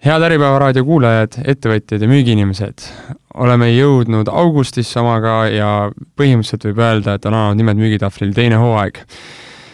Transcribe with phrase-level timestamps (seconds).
[0.00, 2.86] head Äripäeva raadio kuulajad, ettevõtjad ja müügiinimesed,
[3.44, 5.70] oleme jõudnud augustisse omaga ja
[6.16, 9.02] põhimõtteliselt võib öelda, et on alanud Nimed müügitahvlil teine hooaeg.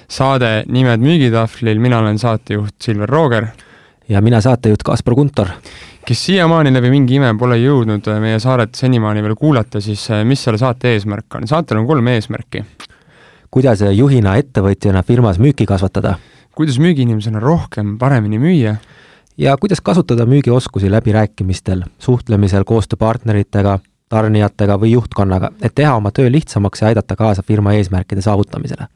[0.08, 3.46] saade Nimed müügitahvlil, mina olen saatejuht Silver Rooger.
[4.08, 5.48] ja mina saatejuht Kaspar Kuntor.
[6.06, 10.43] kes siiamaani läbi mingi ime pole jõudnud meie saaret senimaani veel kuulata, siis eh, mis
[10.43, 11.47] selle saate eesmärk on?
[11.47, 12.65] saatel on kolm eesmärki.
[13.51, 16.19] kuidas juhina, ettevõtjana firmas müüki kasvatada?
[16.55, 18.77] kuidas müügiinimesena rohkem, paremini müüa
[19.38, 23.78] ja kuidas kasutada müügioskusi läbirääkimistel, suhtlemisel koostööpartneritega,
[24.09, 28.87] tarnijatega või juhtkonnaga, et teha oma töö lihtsamaks ja aidata kaasa firma eesmärkide saavutamisele?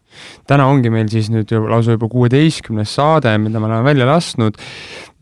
[0.46, 4.58] Täna ongi meil siis nüüd lausa juba kuueteistkümnes saade, mida me oleme välja lasknud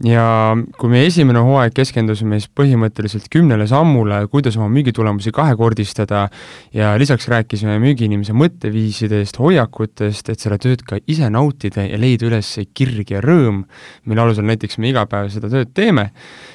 [0.04, 6.26] ja kui meie esimene hooaeg keskendusime siis põhimõtteliselt kümnele sammule, kuidas oma müügitulemusi kahekordistada
[6.74, 12.52] ja lisaks rääkisime müügiinimese mõtteviisidest, hoiakutest, et seda tööd ka ise nautida ja leida üles
[12.58, 13.64] see kirg ja rõõm,
[14.06, 16.10] mille alusel näiteks me iga päev seda tööd teeme,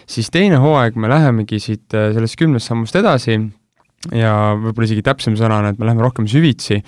[0.08, 3.42] siis teine hooaeg me lähemegi siit sellest kümnest sammust edasi
[4.12, 6.82] ja võib-olla isegi täpsem sõna on, et me läheme rohkem süvitsi,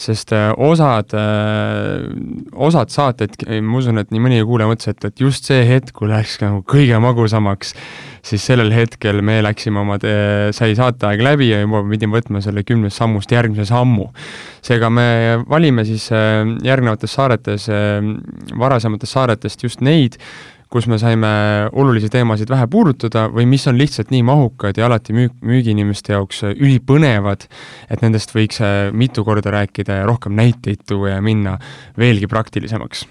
[0.00, 2.04] sest äh, osad, äh,
[2.52, 6.10] osad saated, ma usun, et nii mõnigi kuulaja mõtles, et, et just see hetk, kui
[6.10, 7.72] läks nagu kõige magusamaks,
[8.28, 9.96] siis sellel hetkel me läksime oma,
[10.52, 14.10] sai saateaeg läbi ja juba pidime võtma selle kümnest sammust järgmise sammu.
[14.68, 15.08] seega me
[15.48, 17.70] valime siis äh, järgnevates saaretes,
[18.58, 20.18] varasematest saaretest just neid,
[20.68, 21.28] kus me saime
[21.72, 26.44] olulisi teemasid vähe puudutada või mis on lihtsalt nii mahukad ja alati müük, müügiinimeste jaoks
[26.50, 27.48] ülipõnevad,
[27.88, 31.56] et nendest võiks äh, mitu korda rääkida ja rohkem näiteid tuua ja minna
[31.98, 33.06] veelgi praktilisemaks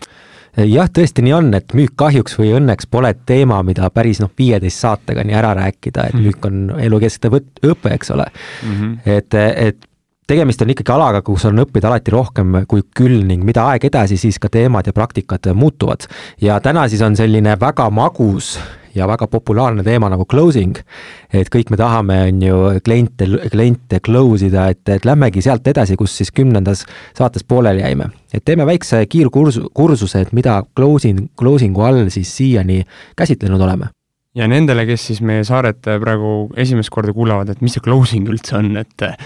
[0.66, 4.82] jah, tõesti nii on, et müük kahjuks või õnneks pole teema, mida päris noh, viieteist
[4.82, 6.26] saatega nii ära rääkida, et mm.
[6.26, 8.74] müük on elukestev õpe, eks ole mm.
[8.74, 8.98] -hmm.
[9.18, 9.87] et, et
[10.28, 14.20] tegemist on ikkagi alaga, kus on õppida alati rohkem kui küll ning mida aeg edasi,
[14.20, 16.08] siis ka teemad ja praktikad muutuvad.
[16.42, 18.58] ja täna siis on selline väga magus
[18.96, 20.78] ja väga populaarne teema nagu closing.
[21.34, 25.96] et kõik me tahame, on ju, kliente, kliente close ida, et, et lähmegi sealt edasi,
[25.96, 26.86] kus siis kümnendas
[27.18, 28.12] saates pooleli jäime.
[28.34, 32.84] et teeme väikse kiirkursu, kursuse, et mida closing, closing'u all siis siiani
[33.16, 33.97] käsitlenud oleme
[34.38, 38.58] ja nendele, kes siis meie saaret praegu esimest korda kuulavad, et mis see closing üldse
[38.60, 39.18] on, et äh,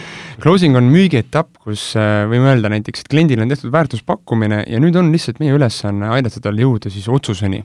[0.44, 4.98] closing on müügietapp, kus äh, võime öelda näiteks, et kliendile on tehtud väärtuspakkumine ja nüüd
[5.00, 7.64] on lihtsalt meie ülesanne aidata tal jõuda siis otsuseni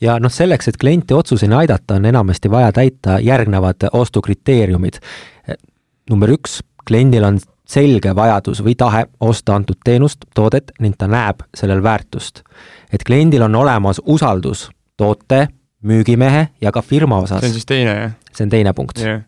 [0.00, 5.00] ja noh, selleks, et klienti otsuseni aidata, on enamasti vaja täita järgnevad ostukriteeriumid.
[6.10, 11.42] number üks, kliendil on selge vajadus või tahe osta antud teenust, toodet ning ta näeb
[11.54, 12.42] sellel väärtust.
[12.92, 15.48] et kliendil on olemas usaldus toote,
[15.82, 17.40] müügimehe ja ka firma osas.
[17.40, 18.14] see on siis teine, jah?
[18.32, 19.22] see on teine punkt yeah..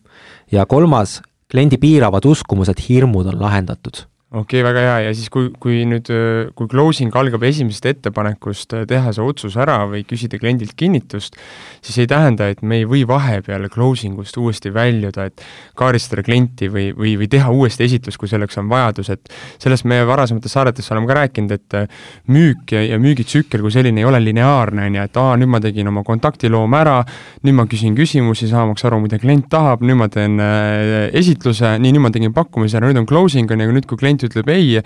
[0.51, 1.21] ja kolmas,
[1.51, 4.97] kliendi piiravad uskumused, hirmud on lahendatud okei okay,, väga hea.
[5.07, 6.09] Ja siis, kui, kui nüüd,
[6.57, 11.37] kui closing algab esimesest ettepanekust äh, teha see otsus ära või küsida kliendilt kinnitust,
[11.81, 15.41] siis ei tähenda, et me ei või vahepeal closing ust uuesti väljuda, et
[15.79, 19.97] kaardistada klienti või, või, või teha uuesti esitlus, kui selleks on vajadus, et sellest me
[20.05, 24.21] varasemates saadetes oleme ka rääkinud, et äh, müük ja, ja müügitsükkel kui selline ei ole
[24.21, 26.99] lineaarne, on ju, et aa, nüüd ma tegin oma kontaktiloome ära,
[27.47, 31.97] nüüd ma küsin küsimusi, saamaks aru, mida klient tahab, nüüd ma teen äh, esitluse, nii,
[31.97, 34.51] nüüd ma tegin pakkumise ära, nüüd on closing, on ju, nüüd kui klient klient ütleb
[34.53, 34.79] ei,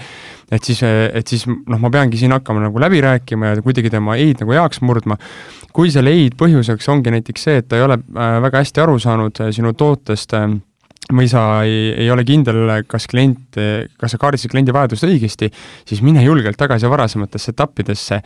[0.54, 4.18] et siis, et siis noh, ma peangi siin hakkama nagu läbi rääkima ja kuidagi tema
[4.20, 5.18] ei-d nagu heaks murdma.
[5.74, 9.00] kui selle ei-d põhjuseks ongi näiteks see, et ta ei ole äh, väga hästi aru
[9.02, 10.52] saanud äh, sinu tootest äh,
[11.12, 13.58] või sa ei, ei ole kindel, kas klient,
[14.00, 15.50] kas sa kaardistasid kliendi vajadust õigesti,
[15.90, 18.20] siis mine julgelt tagasi varasematesse etappidesse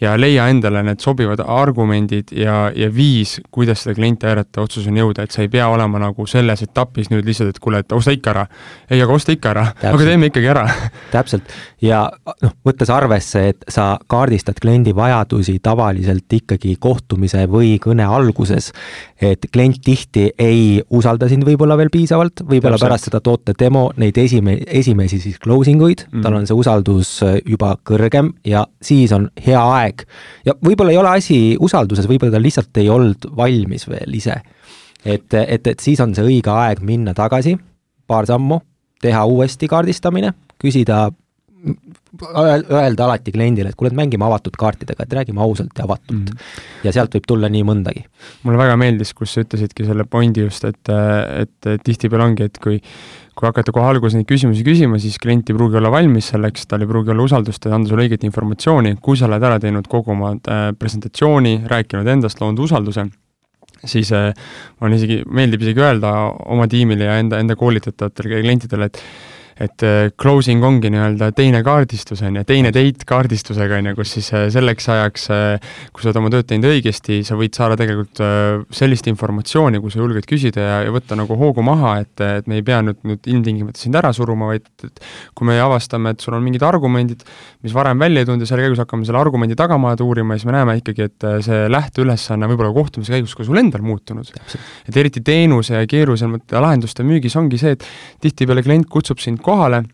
[0.00, 5.24] ja leia endale need sobivad argumendid ja, ja viis, kuidas seda klienti aidata otsuseni jõuda,
[5.24, 8.34] et sa ei pea olema nagu selles etapis nüüd lihtsalt, et kuule, et osta ikka
[8.34, 8.46] ära.
[8.90, 10.66] ei, aga osta ikka ära, aga teeme ikkagi ära.
[11.14, 12.02] Täpselt, ja
[12.42, 18.72] noh, võttes arvesse, et sa kaardistad kliendi vajadusi tavaliselt ikkagi kohtumise või kõne alguses,
[19.22, 24.18] et klient tihti ei usalda sind võib-olla veel piisavalt, võib-olla pärast seda toote demo neid
[24.20, 29.12] esime-, esimesi siis closing uid mm, tal on see usaldus äh, juba kõrgem ja siis
[29.16, 30.06] on hea aeg.
[30.46, 34.40] ja võib-olla ei ole asi usalduses, võib-olla ta lihtsalt ei olnud valmis veel ise.
[35.04, 37.56] et, et, et siis on see õige aeg minna tagasi
[38.06, 38.60] paar sammu,
[39.02, 41.08] teha uuesti kaardistamine, küsida
[41.64, 46.24] öelda alati kliendile, et kuule, et mängime avatud kaartidega, et räägime ausalt ja avatult mm.
[46.30, 46.84] -hmm.
[46.84, 48.04] ja sealt võib tulla nii mõndagi.
[48.42, 50.92] mulle väga meeldis, kus sa ütlesidki selle pointi just, et,
[51.42, 52.80] et tihtipeale ongi, et kui
[53.34, 56.84] kui hakata kohe alguses neid küsimusi küsima, siis klient ei pruugi olla valmis selleks, tal
[56.84, 60.14] ei pruugi olla usaldust, et anda sulle õiget informatsiooni, kui sa oled ära teinud kogu
[60.14, 63.08] oma äh, presentatsiooni, rääkinud endast, loonud usalduse,
[63.90, 64.30] siis äh,
[64.80, 66.14] mulle isegi, meeldib isegi öelda
[66.54, 69.02] oma tiimile ja enda, enda koolitatavatele klientidele, et
[69.60, 74.14] et äh, closing ongi nii-öelda teine kaardistus, on ju, teine date kaardistusega, on ju, kus
[74.16, 77.78] siis äh, selleks ajaks, äh, kui sa oled oma tööd teinud õigesti, sa võid saada
[77.78, 78.22] tegelikult
[78.74, 82.58] sellist informatsiooni, kui sa julged küsida ja, ja võtta nagu hoogu maha, et, et me
[82.58, 85.02] ei pea nüüd, nüüd ilmtingimata sind ära suruma, vaid et
[85.38, 87.22] kui me avastame, et sul on mingid argumendid,
[87.64, 90.56] mis varem välja ei tulnud ja selle käigus hakkame selle argumendi tagamaad uurima, siis me
[90.56, 94.34] näeme ikkagi, et see lähteülesanne võib-olla kohtumise käigus ka sul endal muutunud.
[94.88, 97.86] et eriti teenuse ja keerulisemate lahenduste müügis ongi see, et
[98.24, 99.84] tihtipeale klient kutsub sind kohale,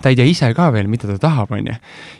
[0.00, 1.74] ta ei tea ise ka veel, mida ta tahab, on ju.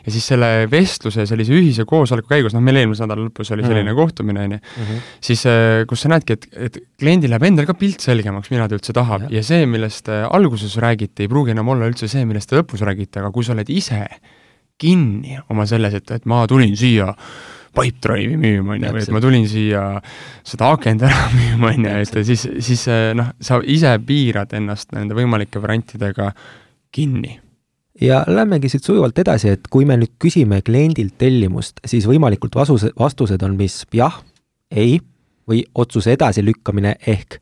[0.05, 3.89] ja siis selle vestluse, sellise ühise koosoleku käigus, noh, meil eelmise nädala lõpus oli selline
[3.89, 3.97] mm.
[3.97, 5.01] kohtumine, on ju, mhm.
[5.29, 8.77] siis äh, kus sa näedki, et, et kliendil läheb endal ka pilt selgemaks, mida ta
[8.77, 12.27] üldse tahab ja, ja see, millest äh, alguses räägiti, ei pruugi enam olla üldse see,
[12.29, 14.03] millest te lõpus räägite, aga kui sa oled ise
[14.81, 17.11] kinni oma selles, et, et ma tulin siia
[17.73, 19.83] Pipedrive'i müüma, on ju, või et ma tulin siia
[20.45, 24.93] seda akent ära müüma, on ju, et siis, siis äh, noh, sa ise piirad ennast
[24.93, 26.29] nende võimalike variantidega
[26.93, 27.39] kinni
[28.01, 32.91] ja lähmegi siit sujuvalt edasi, et kui me nüüd küsime kliendilt tellimust, siis võimalikult vasuse,
[32.99, 34.21] vastused on mis jah,
[34.71, 34.99] ei
[35.49, 37.39] või otsuse edasilükkamine ehk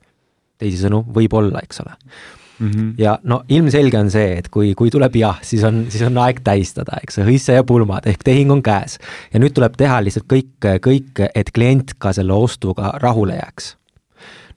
[0.62, 1.96] teisisõnu, võib-olla, eks ole
[2.62, 2.72] mm.
[2.72, 2.94] -hmm.
[2.98, 6.42] ja no ilmselge on see, et kui, kui tuleb jah, siis on, siis on aeg
[6.44, 8.98] tähistada, eks, hõisse ja pulmad ehk tehing on käes.
[9.34, 13.76] ja nüüd tuleb teha lihtsalt kõik, kõik, et klient ka selle ostuga rahule jääks.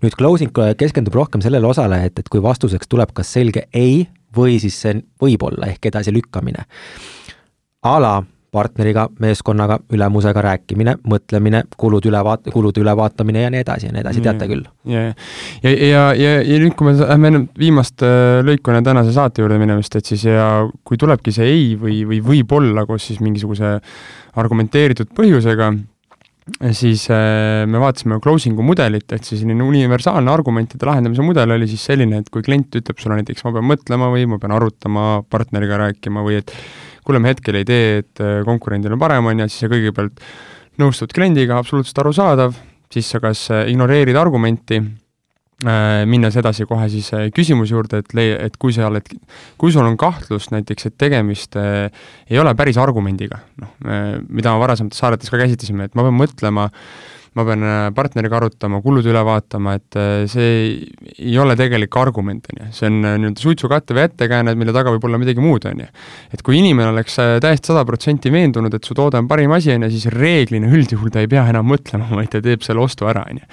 [0.02, 4.60] nüüd closing keskendub rohkem sellele osale, et, et kui vastuseks tuleb kas selge ei või
[4.62, 6.66] siis see võib-olla ehk edasilükkamine.
[7.84, 8.14] a la
[8.54, 14.02] partneriga, meeskonnaga, ülemusega rääkimine, mõtlemine, kulud üle vaat-, kulude ülevaatamine ja nii edasi ja nii
[14.04, 14.62] edasi, teate küll.
[14.90, 15.08] ja,
[15.64, 19.42] ja, ja, ja, ja nüüd, kui me lähme enne viimast äh, lõiku enne tänase saate
[19.42, 20.46] juurde minemist, et siis ja
[20.86, 23.74] kui tulebki see ei või, või võib-olla koos siis mingisuguse
[24.38, 25.72] argumenteeritud põhjusega,
[26.76, 31.86] siis äh, me vaatasime closing'u mudelit, et see selline universaalne argumentide lahendamise mudel oli siis
[31.88, 35.80] selline, et kui klient ütleb sulle näiteks, ma pean mõtlema või ma pean arutama, partneriga
[35.86, 36.52] rääkima või et
[37.04, 40.20] kuule, me hetkel ei tee, et äh, konkurendil on parem, on ju, siis sa kõigepealt
[40.82, 42.60] nõustud kliendiga, absoluutselt arusaadav,
[42.92, 44.82] siis sa kas äh, ignoreerid argumenti
[45.64, 49.08] minnes edasi kohe siis äh, küsimuse juurde, et lei-, et kui sa oled,
[49.60, 51.88] kui sul on kahtlus näiteks, et tegemist äh,
[52.30, 53.74] ei ole päris argumendiga, noh,
[54.28, 56.68] mida ma varasemates saadetes ka käsitlesime, et ma pean mõtlema,
[57.34, 57.64] ma pean
[57.96, 59.98] partneriga arutama, kulud üle vaatama, et
[60.30, 60.52] see
[61.16, 62.68] ei, ole tegelik argument, on ju.
[62.76, 65.90] see on nii-öelda suitsukattev ettekääne, mille taga võib olla midagi muud, on ju.
[66.30, 69.88] et kui inimene oleks täiesti sada protsenti veendunud, et su toode on parim asi, on
[69.88, 73.26] ju, siis reeglina üldjuhul ta ei pea enam mõtlema, vaid ta teeb selle ostu ära,
[73.30, 73.50] on ju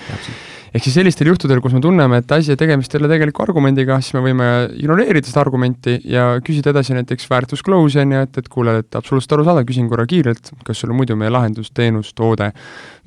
[0.72, 4.16] ehk siis sellistel juhtudel, kus me tunneme, et asja tegemist ei ole tegeliku argumendiga, siis
[4.16, 4.48] me võime
[4.80, 8.98] ignoreerida seda argumenti ja küsida edasi näiteks väärtus close'i on ju, et, et kuule, et
[9.00, 12.52] absoluutselt arusaadav, küsin korra kiirelt, kas sulle muidu meie lahendus, teenus, toode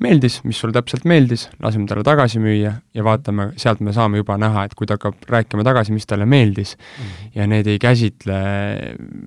[0.03, 4.37] meeldis, mis sulle täpselt meeldis, laseme talle tagasi müüa ja vaatame, sealt me saame juba
[4.41, 7.33] näha, et kui ta hakkab rääkima tagasi, mis talle meeldis mm -hmm.
[7.39, 8.39] ja need ei käsitle,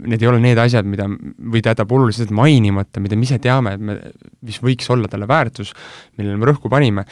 [0.07, 3.75] need ei ole need asjad, mida, või ta jätab oluliselt mainimata, mida me ise teame,
[3.75, 4.01] et me,
[4.43, 5.75] mis võiks olla talle väärtus,
[6.17, 7.05] millele me rõhku panime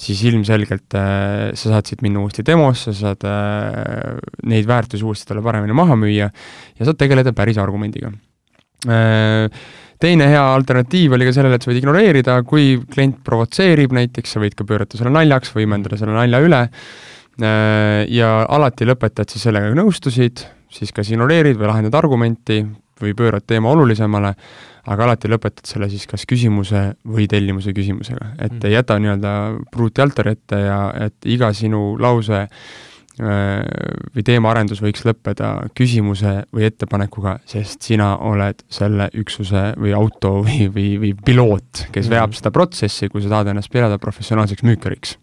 [0.00, 4.16] siis ilmselgelt äh, sa saad siit minna uuesti demosse, sa saad äh,
[4.48, 8.12] neid väärtusi uuesti talle paremini maha müüa ja saad tegeleda päris argumendiga
[8.88, 9.62] äh,.
[10.00, 14.40] Teine hea alternatiiv oli ka sellele, et sa võid ignoreerida, kui klient provotseerib näiteks, sa
[14.40, 19.74] võid ka pöörata selle naljaks, võimendada selle nalja üle äh, ja alati lõpetad siis sellega,
[19.76, 20.40] nõustusid,
[20.72, 22.62] siis kas ignoreerid või lahendad argumenti
[23.00, 24.32] või pöörad teema olulisemale
[24.88, 28.68] aga alati lõpetad selle siis kas küsimuse või tellimuse küsimusega, et mm.
[28.68, 29.32] ei jäta nii-öelda
[29.72, 30.78] pruuti altari ette ja
[31.08, 32.54] et iga sinu lause äh,
[34.14, 40.70] või teemaarendus võiks lõppeda küsimuse või ettepanekuga, sest sina oled selle üksuse või auto või,
[40.72, 42.16] või, või piloot, kes mm.
[42.16, 45.18] veab seda protsessi, kui sa tahad ennast pidada professionaalseks müükariks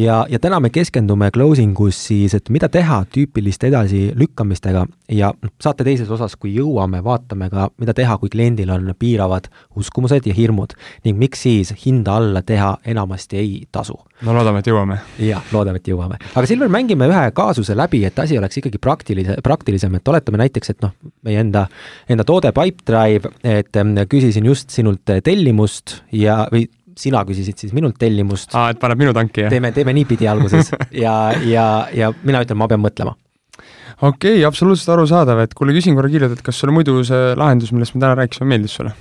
[0.00, 5.52] ja, ja täna me keskendume closing us siis, et mida teha tüüpiliste edasilükkamistega ja noh,
[5.62, 10.36] saate teises osas, kui jõuame, vaatame ka, mida teha, kui kliendil on piiravad uskumused ja
[10.36, 13.98] hirmud ning miks siis hinda alla teha enamasti ei tasu.
[14.22, 14.98] no loodame, et jõuame.
[15.26, 16.20] jah, loodame, et jõuame.
[16.34, 20.74] aga Silver, mängime ühe kaasuse läbi, et asi oleks ikkagi praktilise, praktilisem, et oletame näiteks,
[20.74, 21.66] et noh, meie enda,
[22.08, 27.98] enda toode Pipedrive, et mm, küsisin just sinult tellimust ja, või sina küsisid siis minult
[28.00, 28.54] tellimust.
[28.56, 29.52] aa, et paneb minu tanki, jah?
[29.52, 30.72] teeme, teeme niipidi alguses
[31.04, 31.14] ja,
[31.46, 33.14] ja, ja mina ütlen, ma pean mõtlema.
[34.00, 37.72] okei okay,, absoluutselt arusaadav, et kuule, küsin korra kiirelt, et kas sulle muidu see lahendus,
[37.76, 38.94] millest me täna rääkisime, meeldis sulle?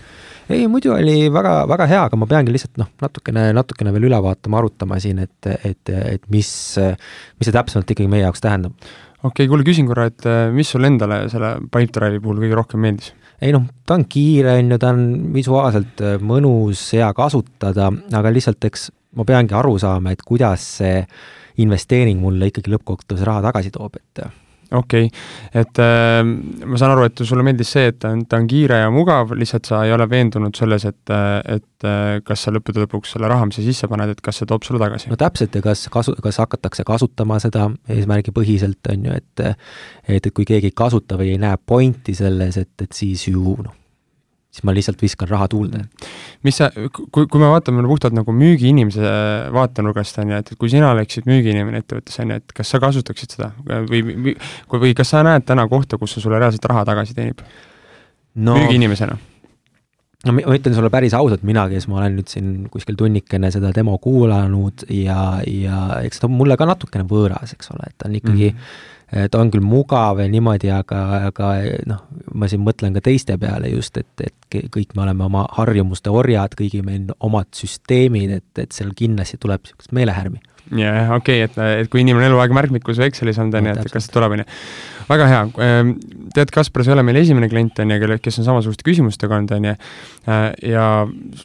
[0.50, 4.22] ei, muidu oli väga, väga hea, aga ma peangi lihtsalt noh, natukene, natukene veel üle
[4.26, 8.74] vaatama, arutama siin, et, et, et mis, mis see täpsemalt ikkagi meie jaoks tähendab.
[9.22, 13.14] okei okay,, kuule, küsin korra, et mis sulle endale selle Pipedrive'i puhul kõige rohkem meeldis?
[13.42, 15.04] Ei noh, ta on kiire, on ju, ta on
[15.36, 21.02] visuaalselt äh, mõnus, hea kasutada, aga lihtsalt eks ma peangi aru saama, et kuidas see
[21.64, 24.24] investeering mulle ikkagi lõppkokkuvõttes raha tagasi toob, et
[24.72, 28.40] okei okay., et äh, ma saan aru, et sulle meeldis see, et ta on, ta
[28.42, 31.16] on kiire ja mugav, lihtsalt sa ei ole veendunud selles, et,
[31.56, 34.50] et äh, kas sa lõppude lõpuks selle raha, mis sa sisse paned, et kas see
[34.50, 35.12] toob sulle tagasi?
[35.12, 40.32] no täpselt, ja kas kasu, kas hakatakse kasutama seda eesmärgipõhiselt, on ju, et et, et
[40.34, 43.79] kui keegi ei kasuta või ei näe pointi selles, et, et siis ju noh,
[44.50, 45.84] siis ma lihtsalt viskan raha tuulde.
[46.44, 49.14] mis sa, kui, kui me vaatame puhtalt nagu müügiinimese
[49.54, 53.38] vaatenurgast, on ju, et kui sina oleksid müügiinimene ettevõttes, on ju, et kas sa kasutaksid
[53.38, 54.36] seda või, või,
[54.74, 58.58] või kas sa näed täna kohta, kus see sulle reaalselt raha tagasi teenib no.?
[58.58, 59.20] müügiinimesena
[60.26, 63.72] no ma ütlen sulle päris ausalt, mina, kes ma olen nüüd siin kuskil tunnikene seda
[63.76, 68.10] demo kuulanud ja, ja eks ta on mulle ka natukene võõras, eks ole, et ta
[68.10, 71.00] on ikkagi mm, -hmm ta on küll mugav ja niimoodi, aga,
[71.32, 71.54] aga
[71.90, 72.04] noh,
[72.38, 76.54] ma siin mõtlen ka teiste peale just, et, et kõik me oleme oma harjumuste orjad,
[76.60, 80.42] kõigil meil omad süsteemid, et, et seal kindlasti tuleb niisugust meelehärmi
[80.78, 83.94] jah, okei okay,, et, et kui inimene eluaeg märkmikus või Excelis on, on ju, et
[83.94, 84.48] kas tuleb, on ju.
[85.10, 85.92] Väga hea, ehm,
[86.36, 89.38] tead, Kaspar, sa ei ole meil esimene klient, on ju, kelle, kes on samasuguste küsimustega
[89.38, 89.74] olnud, on ju,
[90.30, 90.86] äh, ja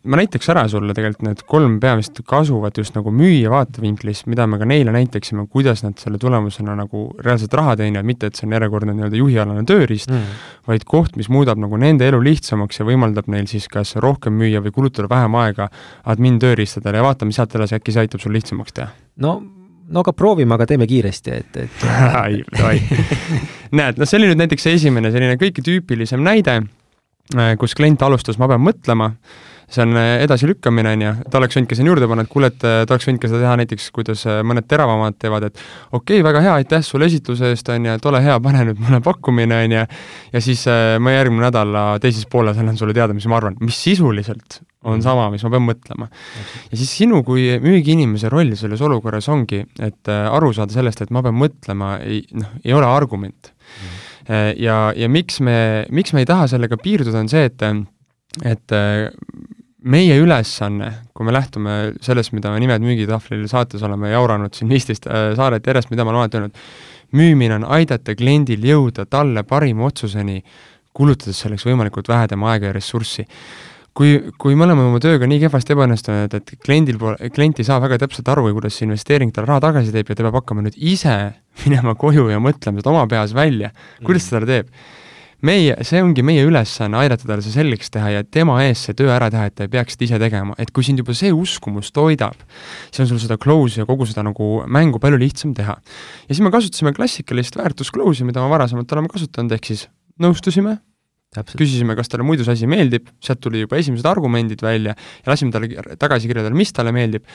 [0.05, 4.61] ma näitaks ära sulle tegelikult need kolm peamist kasuvat just nagu müüja vaatevinklist, mida me
[4.61, 8.57] ka neile näitaksime, kuidas nad selle tulemusena nagu reaalselt raha teenivad, mitte et see on
[8.59, 13.29] järjekordne nii-öelda juhialane tööriist mm., vaid koht, mis muudab nagu nende elu lihtsamaks ja võimaldab
[13.33, 15.69] neil siis kas rohkem müüa või kulutada vähem aega
[16.09, 17.01] admin tööriistadele.
[17.01, 18.89] Ja vaatame sealt edasi, äkki see aitab sul lihtsamaks teha.
[19.21, 19.37] No,
[19.93, 21.89] no aga proovime, aga teeme kiiresti, et, et
[22.23, 22.79] ai, ai.
[23.75, 26.61] näed, no see oli nüüd näiteks esimene selline kõige tüüpilisem näide,
[27.35, 29.11] äh, kus klient alustas, ma pean mõtlema,
[29.65, 32.51] see on äh, edasilükkamine, on ju, ta oleks võinud ka sinna juurde panna, et kuule,
[32.53, 36.21] et äh, ta oleks võinud ka seda teha näiteks, kuidas mõned teravamad teevad, et okei
[36.21, 39.03] okay,, väga hea, aitäh sulle esitluse eest, on ju, et ole hea, pane nüüd mulle
[39.05, 39.89] pakkumine, on ju,
[40.37, 40.69] ja siis
[41.01, 45.05] ma järgmine nädala teises pooles annan sulle teada, mis ma arvan, mis sisuliselt on mhm.
[45.05, 46.09] sama, mis ma pean mõtlema.
[46.71, 51.15] ja siis sinu kui müügiinimese roll selles olukorras ongi, et äh, aru saada sellest, et
[51.15, 53.89] ma pean mõtlema, ei noh, ei ole argument mm.
[53.89, 54.63] -hmm.
[54.63, 55.59] ja, ja miks me,
[55.91, 57.63] miks me ei taha sellega piirduda, on see, et
[58.45, 59.11] et äh,
[59.85, 65.07] meie ülesanne, kui me lähtume sellest, mida me Nimed müügitahvlil saates oleme jauranud siin viisteist
[65.37, 66.63] saadet järjest, mida ma olen alati öelnud,
[67.15, 70.41] müümine on aidata kliendil jõuda talle parima otsuseni,
[70.95, 73.27] kulutades selleks võimalikult vähe tema aega ja ressurssi
[73.97, 77.79] kui, kui me oleme oma tööga nii kehvasti ebaõnnestunud, et kliendil pole, klient ei saa
[77.83, 80.77] väga täpselt aru, kuidas see investeering talle raha tagasi teeb ja ta peab hakkama nüüd
[80.79, 81.15] ise
[81.65, 83.71] minema koju ja mõtlema seda oma peas välja,
[84.03, 84.77] kuidas ta seda teeb.
[85.45, 89.11] meie, see ongi meie ülesanne, aidata talle see selgeks teha ja tema eest see töö
[89.13, 91.93] ära teha, et ta ei peaks seda ise tegema, et kui sind juba see uskumus
[91.93, 92.39] toidab,
[92.89, 95.77] siis on sul seda close'i ja kogu seda nagu mängu palju lihtsam teha.
[95.77, 99.87] ja siis me kasutasime klassikalist väärtus close'i, mida me varasemalt oleme kasutanud, ehk siis
[100.23, 100.79] nõustusime
[101.35, 105.55] küsisime, kas talle muidu see asi meeldib, sealt tuli juba esimesed argumendid välja ja lasime
[105.55, 107.27] talle tagasi kirjeldada, mis talle meeldib.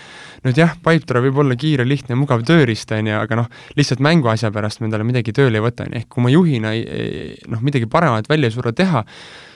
[0.46, 4.54] nüüd jah, Pipedrive võib olla kiire, lihtne mugav tööriist, on ju, aga noh, lihtsalt mänguasja
[4.56, 7.64] pärast me talle midagi tööle ei võta, on ju, ehk kui ma juhina ei, noh,
[7.66, 9.04] midagi paremat välja ei suuda teha,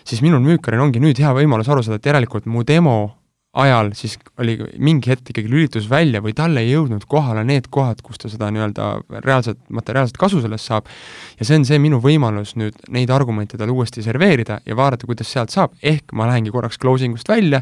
[0.04, 3.23] siis minul müükarina ongi nüüd hea võimalus aru saada, et järelikult mu demo
[3.54, 8.02] ajal siis oli mingi hetk ikkagi lülitus välja või talle ei jõudnud kohale need kohad,
[8.06, 8.88] kus ta seda nii-öelda
[9.22, 10.90] reaalset, materiaalset kasu sellest saab,
[11.38, 15.30] ja see on see minu võimalus nüüd neid argumente talle uuesti serveerida ja vaadata, kuidas
[15.30, 17.62] sealt saab, ehk ma lähengi korraks closing ust välja,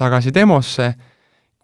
[0.00, 0.94] tagasi demosse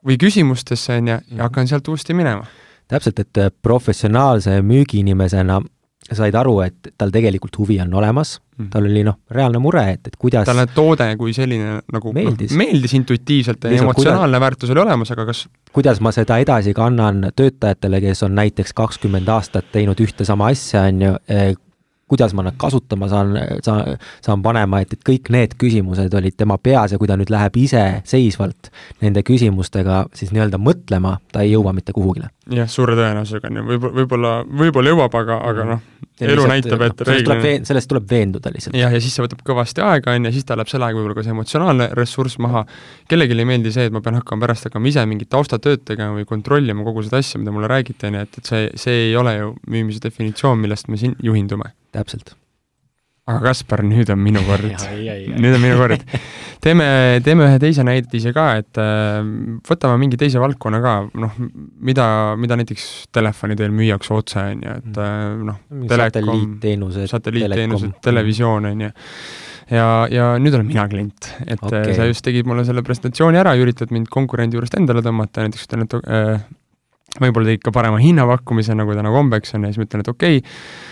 [0.05, 2.45] või küsimustesse, on ju, ja hakkan sealt uuesti minema.
[2.93, 5.63] täpselt, et professionaalse müügiinimesena
[6.11, 10.11] said aru, et tal tegelikult huvi on olemas mm., tal oli noh, reaalne mure, et,
[10.11, 14.45] et kuidas talle toode kui selline nagu noh, meeldis, no, meeldis intuitiivselt ja emotsionaalne kuidas,
[14.47, 19.31] väärtus oli olemas, aga kas kuidas ma seda edasi kannan töötajatele, kes on näiteks kakskümmend
[19.33, 21.55] aastat teinud ühte sama asja, on ju, eh,
[22.13, 23.33] kuidas ma nad kasutama saan,
[23.65, 27.33] saan, saan panema, et, et kõik need küsimused olid tema peas ja kui ta nüüd
[27.33, 28.69] läheb iseseisvalt
[29.01, 32.29] nende küsimustega siis nii-öelda mõtlema, ta ei jõua mitte kuhugile.
[32.53, 35.83] jah, suure tõenäosusega on ju, võib-olla, võib-olla, võib-olla jõuab, aga, aga noh,
[36.27, 38.77] elu näitab, et sellest tuleb veen-, sellest tuleb veenduda lihtsalt.
[38.77, 41.17] jah, ja siis see võtab kõvasti aega, on ju, siis tal läheb selle ajaga võib-olla
[41.17, 42.67] ka see emotsionaalne ressurss maha,
[43.09, 46.29] kellelegi ei meeldi see, et ma pean hakkama pärast hakkama ise mingit taustatööd tegema või
[46.29, 49.39] kontrollima kogu seda asja, mida mulle räägiti, on ju, et, et see, see ei ole
[49.39, 52.35] ju müümise definitsioon, millest me siin juhindume täpselt.
[53.23, 54.73] aga Kaspar, nüüd on minu kord.
[55.43, 56.03] Nüüd on minu kord.
[56.63, 56.87] teeme,
[57.23, 59.21] teeme ühe teise näidise ka, et äh,
[59.69, 61.39] võtame mingi teise valdkonna ka, noh,
[61.87, 62.07] mida,
[62.41, 65.63] mida näiteks telefoni teel müüakse otse, on ju, et äh, noh,
[65.95, 68.93] satelliitteenused, satelliitteenused, televisioon, on ju.
[69.73, 71.93] Ja, ja nüüd olen mina klient, et okay.
[71.93, 75.69] Äh, sa just tegid mulle selle presentatsiooni ära, üritad mind konkurendi juurest endale tõmmata, näiteks
[75.69, 76.43] ütlen, et äh,
[77.23, 80.43] võib-olla tegid ka parema hinnapakkumise, nagu täna kombeks on, ja siis ma ütlen, et okei
[80.43, 80.91] okay,,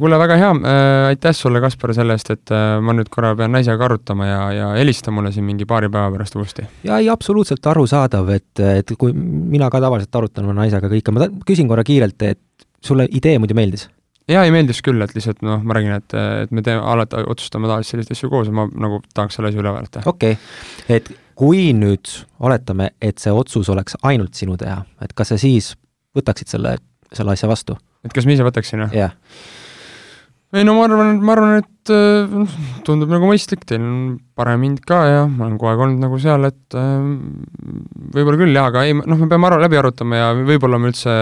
[0.00, 3.52] kuule, väga hea, äh, aitäh sulle, Kaspar, selle eest, et äh, ma nüüd korra pean
[3.54, 6.66] naisega arutama ja, ja helista mulle siin mingi paari päeva pärast uuesti.
[6.84, 11.30] jaa, ei absoluutselt arusaadav, et, et kui mina ka tavaliselt arutan oma naisega kõike, ma
[11.46, 13.88] küsin korra kiirelt, et sulle idee muidu meeldis?
[14.30, 17.70] jaa, ei meeldis küll, et lihtsalt noh, ma räägin, et, et me teeme, alati otsustame
[17.70, 20.02] tavaliselt selliseid asju koos ja ma nagu tahaks selle asja üle vaadata.
[20.06, 21.10] okei okay., et
[21.40, 22.10] kui nüüd
[22.44, 25.72] oletame, et see otsus oleks ainult sinu teha, et kas sa siis
[26.16, 26.76] võtaksid selle,
[27.16, 27.78] selle asja vastu?
[28.04, 29.16] Et kas ma ise võtaksin, jah yeah.?
[30.50, 31.90] ei no ma arvan, ma arvan, et
[32.30, 32.54] noh,
[32.86, 33.98] tundub nagu mõistlik, teil on
[34.38, 37.04] parem hind ka ja ma olen kogu aeg olnud nagu seal, et äh,
[38.16, 41.14] võib-olla küll jah, aga ei, noh, me peame aru, läbi arutama ja võib-olla me üldse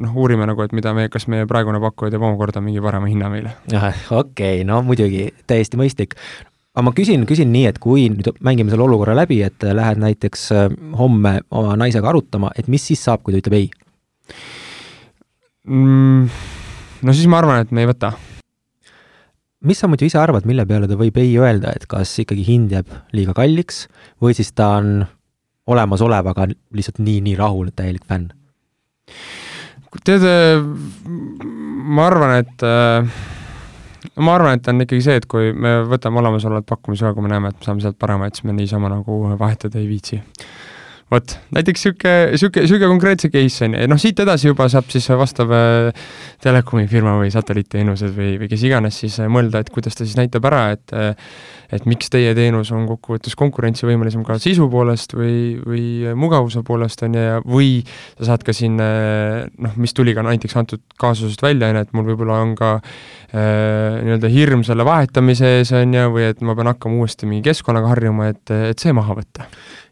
[0.00, 3.28] noh, uurime nagu, et mida me, kas meie praegune pakkuja teeb omakorda mingi parema hinna
[3.32, 3.52] meile.
[3.68, 6.16] okei okay,, no muidugi, täiesti mõistlik
[6.70, 10.48] aga ma küsin, küsin nii, et kui nüüd mängime selle olukorra läbi, et lähed näiteks
[10.96, 13.70] homme oma naisega arutama, et mis siis saab, kui ta ütleb ei
[15.68, 16.28] mm,?
[17.00, 18.12] No siis ma arvan, et me ei võta
[19.66, 22.72] mis sa muidu ise arvad, mille peale ta võib ei öelda, et kas ikkagi hind
[22.72, 23.84] jääb liiga kalliks
[24.22, 25.02] või siis ta on
[25.70, 28.30] olemasolevaga lihtsalt nii, nii rahul, täielik fänn?
[30.06, 30.22] tead,
[31.90, 32.64] ma arvan, et
[34.16, 37.32] ma arvan, et on ikkagi see, et kui me võtame olemasolevat pakkumisi ka, kui me
[37.32, 40.22] näeme, et me saame sealt paremaid, siis me niisama nagu vahetada ei viitsi
[41.10, 45.08] vot, näiteks niisugune, niisugune, niisugune konkreetse case on ju, noh siit edasi juba saab siis
[45.18, 46.04] vastav äh,
[46.42, 50.18] telekomi firma või satelliitteenused või, või kes iganes siis äh, mõelda, et kuidas ta siis
[50.20, 51.32] näitab ära, et äh,
[51.70, 57.14] et miks teie teenus on kokkuvõttes konkurentsivõimelisem ka sisu poolest või, või mugavuse poolest, on
[57.14, 57.68] ju, ja või
[58.18, 61.94] sa saad ka siin noh, mis tuli ka näiteks antud kaasusest välja, on ju, et
[61.94, 66.58] mul võib-olla on ka äh, nii-öelda hirm selle vahetamise ees, on ju, või et ma
[66.58, 69.46] pean hakkama uuesti mingi keskkonnaga harjuma, et, et see maha võtta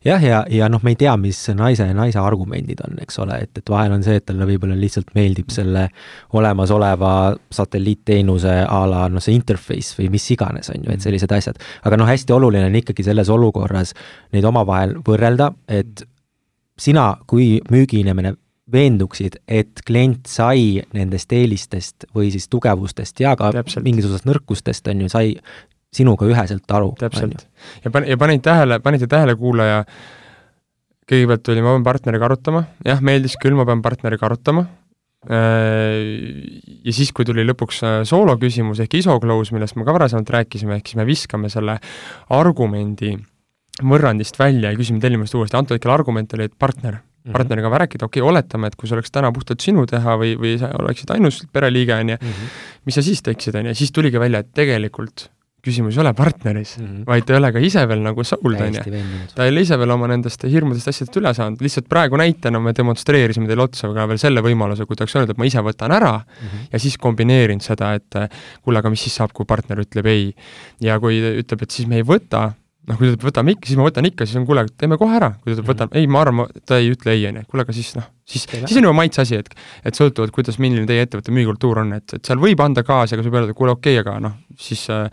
[0.04, 3.18] jah, ja, ja, ja noh, me ei tea, mis naise ja naise argumendid on, eks
[3.24, 5.88] ole, et, et vahel on see, et talle võib-olla lihtsalt meeldib selle
[6.38, 7.12] olemasoleva
[7.54, 11.62] satelliitteenuse a la noh, see interface või mis iganes, on ju, et sellised asjad.
[11.84, 13.94] aga noh, hästi oluline on ikkagi selles olukorras
[14.36, 16.04] neid omavahel võrrelda, et
[16.78, 18.36] sina kui müügiinimene
[18.72, 23.86] veenduksid, et klient sai nendest eelistest või siis tugevustest ja ka Täpselt.
[23.86, 25.30] mingisugusest nõrkustest, on ju, sai
[25.94, 26.92] sinuga üheselt aru.
[26.98, 27.46] täpselt.
[27.84, 29.84] ja pan-, ja panid tähele, panite tähele, kuulaja,
[31.08, 34.66] kõigepealt tuli, ma pean partneriga arutama, jah, meeldis küll, ma pean partneriga arutama,
[35.32, 35.96] äh,
[36.84, 40.78] ja siis, kui tuli lõpuks äh, soolo küsimus ehk isoklaus, millest me ka varasemalt rääkisime,
[40.78, 41.78] ehk siis me viskame selle
[42.36, 43.16] argumendi
[43.78, 47.32] võrrandist välja ja küsime tellimust uuesti, antud hetkel argument oli, et partner, mhm.
[47.32, 50.58] partneriga rääkida, okei okay,, oletame, et kui see oleks täna puhtalt sinu teha või, või
[50.60, 52.54] sa oleksid ainus pereliige, on ju, mhm.
[52.84, 55.30] mis sa siis teeksid, on ju, siis tuligi välja, et tegelikult
[55.68, 57.06] küsimus ei ole partneris mm, -hmm.
[57.08, 59.02] vaid ta ei ole ka ise veel nagu sold, on ju.
[59.34, 62.74] ta ei ole ise veel oma nendest hirmudest asjadest üle saanud, lihtsalt praegu näitena me
[62.76, 65.94] demonstreerisime teile otsa ka veel selle võimaluse, kui ta oleks öelnud, et ma ise võtan
[65.94, 66.70] ära mm -hmm.
[66.72, 68.22] ja siis kombineerinud seda, et
[68.62, 70.32] kuule, aga mis siis saab, kui partner ütleb ei.
[70.80, 72.52] ja kui ütleb, et siis me ei võta,
[72.88, 75.16] noh, kui ta ütleb, võtame ikka, siis ma võtan ikka, siis on kuule, teeme kohe
[75.18, 77.66] ära, kui ta ütleb, võtame, ei, ma arvan, ta ei ütle ei, on ju, kuule,
[77.66, 79.50] aga siis noh, siis, siis on juba maitse asi, et
[79.88, 83.26] et sõltuvalt, kuidas, milline teie ettevõtte müügikultuur on, et, et seal võib anda gaasi, aga
[83.26, 85.08] sa pead öelda, kuule, okei okay,, aga noh, siis äh,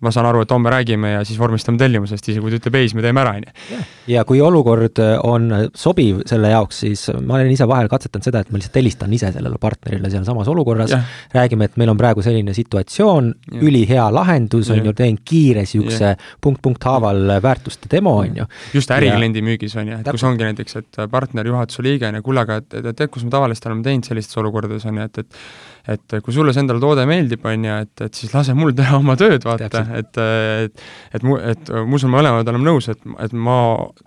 [0.00, 2.88] ma saan aru, et homme räägime ja siis vormistame tellimusest, isegi kui ta ütleb ei,
[2.88, 3.80] siis me teeme ära, on ju.
[4.14, 8.52] ja kui olukord on sobiv selle jaoks, siis ma olen ise vahel katsetanud seda, et
[8.52, 10.94] ma lihtsalt helistan ise sellele partnerile sealsamas olukorras,
[11.36, 16.84] räägime, et meil on praegu selline situatsioon, ülihea lahendus, on ju, teen kiire niisuguse punkt-punkt
[16.88, 18.48] haaval väärtuste demo, on ju.
[18.74, 22.24] just ärikliendi müügis, on ju, et kus ongi näiteks, et partner, juhatuse liige on ju,
[22.30, 25.20] kuule, aga et, et tead, kus me tavaliselt oleme teinud sellistes olukordades, on ju, et,
[25.24, 25.44] et
[25.88, 28.98] et kui sulle see endale toode meeldib, on ju, et, et siis lase mul teha
[28.98, 30.84] oma tööd, vaata, et, et
[31.16, 33.58] et mu, et usun, me mõlemad oleme nõus, et, et ma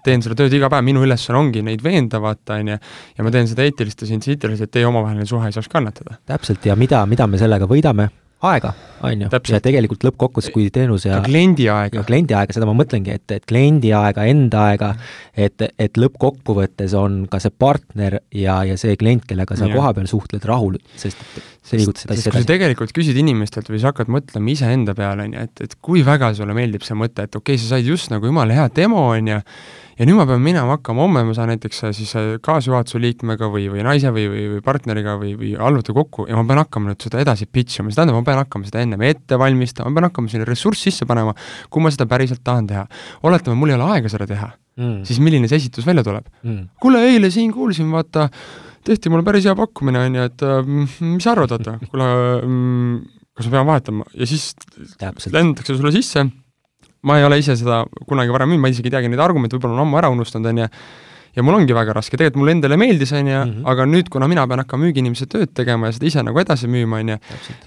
[0.06, 2.80] teen seda tööd iga päev, minu ülesanne ongi neid veenda, vaata, on ju,
[3.18, 6.20] ja ma teen seda eetilist ja sintsiitiliselt, et teie omavaheline suhe ei saaks kannatada.
[6.30, 8.10] täpselt, ja mida, mida me sellega võidame,
[8.44, 12.04] aega, on ju, ja tegelikult lõppkokkuvõttes, kui teenus ja ka kliendi aega.
[12.08, 14.92] kliendi aega, seda ma mõtlengi, et, et kliendi aega, enda aega,
[15.36, 20.44] et, et lõppkokkuvõttes on ka see partner ja, ja see klient, kellega sa kohapeal suhtled,
[20.50, 21.20] rahul, sest
[21.64, 22.30] see liigutas edasi.
[22.30, 25.78] kui sa tegelikult küsid inimestelt või sa hakkad mõtlema iseenda peale, on ju, et, et
[25.84, 28.68] kui väga sulle meeldib see mõte, et okei okay,, sa said just nagu jumala hea
[28.76, 29.40] demo, on ju,
[29.98, 33.50] ja nüüd ma pean minema hakkama, homme ma saan näiteks äh, siis äh, kaasjuhatuse liikmega
[33.54, 36.92] või, või naise või, või, või partneriga või, või alluvate kokku ja ma pean hakkama
[36.92, 40.00] nüüd seda edasi pitch ima, see tähendab, ma pean hakkama seda ennem ette valmistama, ma
[40.00, 41.36] pean hakkama sinna ressurss sisse panema,
[41.70, 42.84] kui ma seda päriselt tahan teha.
[43.30, 46.62] oletame, mul ei ole aega seda teha mm., siis milline see esitus välja tuleb mm.?
[46.82, 48.30] kuule, eile siin kuulsin, vaata,
[48.86, 50.62] tehti mulle päris hea pakkumine, on ju, et äh,
[51.14, 53.04] mis sa arvad, vaata, kuule, mm,
[53.38, 54.54] kas ma pean vahetama ja siis
[55.02, 56.28] lendatakse sulle sisse
[57.04, 59.78] ma ei ole ise seda kunagi varem müünud, ma isegi ei teagi neid argumente, võib-olla
[59.78, 60.70] olen ammu ära unustanud, on ju,
[61.36, 63.66] ja mul ongi väga raske, tegelikult mulle endale meeldis, on ju, Mhm.
[63.70, 67.00] aga nüüd, kuna mina pean hakkama müügiinimese tööd tegema ja seda ise nagu edasi müüma,
[67.02, 67.18] on ju,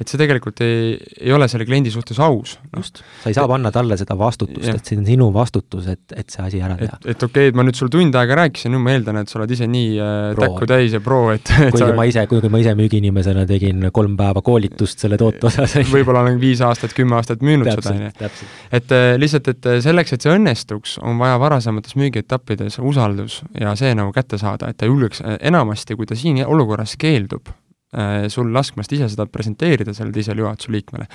[0.00, 2.58] et see tegelikult ei, ei ole selle kliendi suhtes aus.
[2.76, 6.30] just, sa ei saa panna talle seda vastutust, et see on sinu vastutus, et, et
[6.30, 8.72] see asi ära et teha., et okei okay,, et ma nüüd sulle tund aega rääkisin,
[8.74, 11.72] nüüd ma eeldan, et sa oled ise nii äh, täkku täis ja pro, et, et
[11.74, 15.74] kuigi sa ma ise, kuigi ma ise müügiinimesena tegin kolm päeva koolitust selle toote osas.
[15.90, 18.12] võib-olla olen viis aastat, kümme aastat müünud seda, on ju.
[18.14, 18.72] täpselt, täpselt.
[18.78, 23.76] et äh, lihtsalt, et äh, selleks, et see õnnestuks, on vaja varasemates müügietappides usaldus ja
[23.78, 27.48] see nagu kätte saada, et ta julgeks, enamasti kui ta siin olukorras keeldub
[27.96, 31.06] äh, sul laskmast ise seda presenteerida sellele teisele juhatuse liikmele,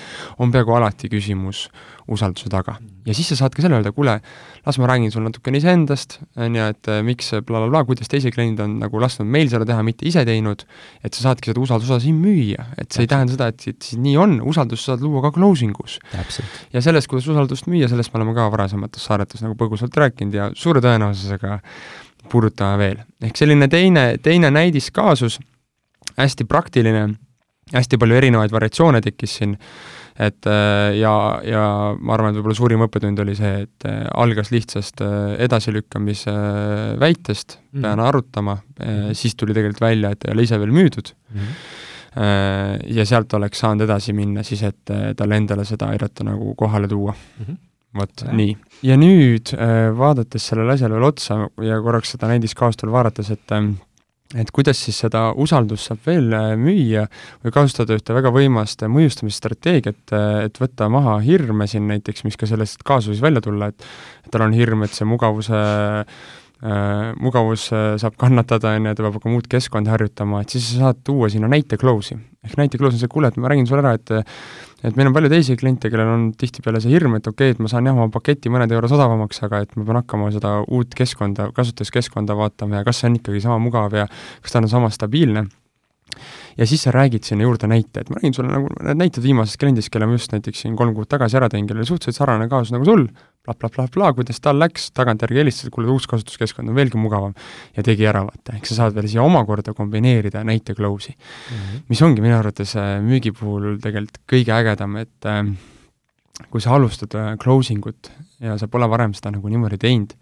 [0.42, 1.66] on peaaegu alati küsimus
[2.10, 2.78] usalduse taga.
[3.06, 4.16] ja siis sa saad ka selle öelda, kuule,
[4.66, 8.10] las ma räägin sulle natukene iseendast, on ju, et äh, miks blablabla bla, bla, kuidas
[8.10, 10.66] teised kliendid on nagu lasknud meil seda teha, mitte ise teinud,
[11.02, 14.00] et sa saadki seda usaldusosa siin müüa, et see ei tähenda seda, et, et siis
[14.02, 15.98] nii on, usaldust saad luua ka closing us.
[16.74, 20.50] Ja sellest, kuidas usaldust müüa, sellest me oleme ka varasemates saadetes nagu põgusalt rääkinud ja
[20.58, 21.60] suure tõenäosusega
[22.30, 23.00] puudutame veel.
[23.22, 25.38] ehk selline teine, teine näidiskaasus,
[26.18, 27.08] hästi praktiline,
[27.72, 29.56] hästi palju erinevaid variatsioone tekkis siin,
[30.20, 31.12] et äh, ja,
[31.44, 31.62] ja
[31.98, 36.34] ma arvan, et võib-olla suurim õppetund oli see, et äh, algas lihtsast äh, edasilükkamise
[37.00, 37.82] väitest mm, Mhm.
[37.82, 39.12] pean arutama, Mhm.
[39.14, 41.14] siis tuli tegelikult välja, et ei ole ise veel müüdud,
[42.12, 46.88] Äh, ja sealt oleks saanud edasi minna siis, et talle endale seda aidata nagu kohale
[46.88, 47.14] tuua.
[47.98, 48.56] Vot nii.
[48.86, 53.56] ja nüüd äh, vaadates sellele asjale veel otsa ja korraks seda näidiskaost veel vaadates, et
[53.56, 53.74] ähm,
[54.38, 57.06] et kuidas siis seda usaldust saab veel äh, müüa
[57.44, 60.14] või kasutada ühte väga võimast äh, mõjustamisstrateegiat,
[60.46, 63.84] et võtta maha hirme siin näiteks, mis ka sellest kaasuses välja tulla, et
[64.24, 69.18] et tal on hirm, et see mugavuse äh, mugavus saab kannatada, on ju, ta peab
[69.18, 72.20] hakkama uut keskkonda harjutama, et siis sa saad tuua sinna näite close'i.
[72.46, 74.14] ehk näite close on see, kuule, et ma räägin sulle ära, et
[74.82, 77.62] et meil on palju teisi kliente, kellel on tihtipeale see hirm, et okei okay,, et
[77.62, 80.94] ma saan jah, oma paketi mõned euros odavamaks, aga et ma pean hakkama seda uut
[80.98, 84.08] keskkonda, kasutajaskeskkonda vaatama ja kas see on ikkagi sama mugav ja
[84.42, 85.46] kas ta on sama stabiilne
[86.58, 89.58] ja siis sa räägid sinna juurde näite, et ma räägin sulle nagu need näited viimasest
[89.60, 92.48] kliendist, kelle ma just näiteks siin kolm kuud tagasi ära tõin, kellel oli suhteliselt sarnane
[92.50, 93.06] kaasus nagu sul.
[93.42, 97.32] Bla, bla, blablabla, kuidas tal läks, tagantjärgi helistasid, kuule, uus kasutuskeskkond on veelgi mugavam.
[97.74, 101.16] Ja tegi ära, vaata, ehk sa saad veel siia omakorda kombineerida näite close'i.
[101.88, 105.42] mis ongi minu arvates äh, müügi puhul tegelikult kõige ägedam, et äh,
[106.50, 108.12] kui sa alustad äh, closing ut
[108.42, 110.14] ja sa pole varem seda nagu niimoodi teinud,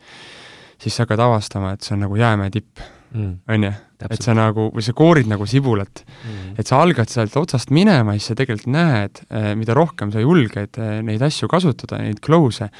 [0.80, 2.80] siis sa hakkad avastama, et see on nagu jäämäe tipp,
[3.14, 3.70] on ju,
[4.06, 6.58] et sa nagu, või sa koorid nagu sibulat mm.
[6.60, 9.22] et sa algad sealt otsast minema ja siis sa tegelikult näed,
[9.58, 12.70] mida rohkem sa julged eh, neid asju kasutada, neid close'e,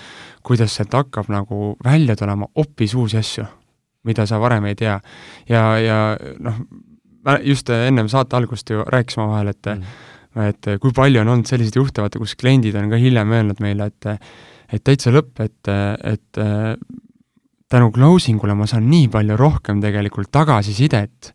[0.47, 3.47] kuidas sealt hakkab nagu välja tulema hoopis uusi asju,
[4.09, 5.01] mida sa varem ei tea.
[5.51, 5.99] ja, ja
[6.39, 6.63] noh,
[7.27, 9.85] ma just ennem saate algust ju rääkisime omavahel, et mm.
[10.47, 14.15] et kui palju on olnud selliseid vaata, kus kliendid on ka hiljem öelnud meile, et
[14.71, 15.69] et täitsa lõpp, et,
[16.07, 16.39] et
[17.71, 21.31] tänu closing ule ma saan nii palju rohkem tegelikult tagasisidet,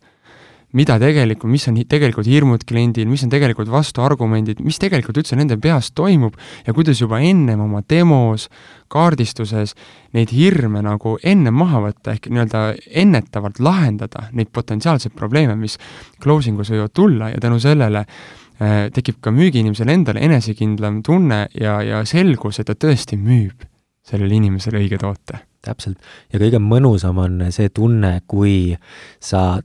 [0.76, 5.56] mida tegelikult, mis on tegelikult hirmud kliendil, mis on tegelikult vastuargumendid, mis tegelikult üldse nende
[5.62, 8.50] peas toimub ja kuidas juba ennem oma demos,
[8.92, 9.72] kaardistuses
[10.16, 12.64] neid hirme nagu ennem maha võtta, ehk nii-öelda
[13.04, 15.78] ennetavalt lahendada neid potentsiaalseid probleeme, mis
[16.22, 21.80] closing us võivad tulla ja tänu sellele äh, tekib ka müügiinimesel endal enesekindlam tunne ja,
[21.80, 23.64] ja selgus, et ta tõesti müüb
[24.06, 28.76] sellele inimesele õige toote täpselt, ja kõige mõnusam on see tunne, kui
[29.22, 29.56] sa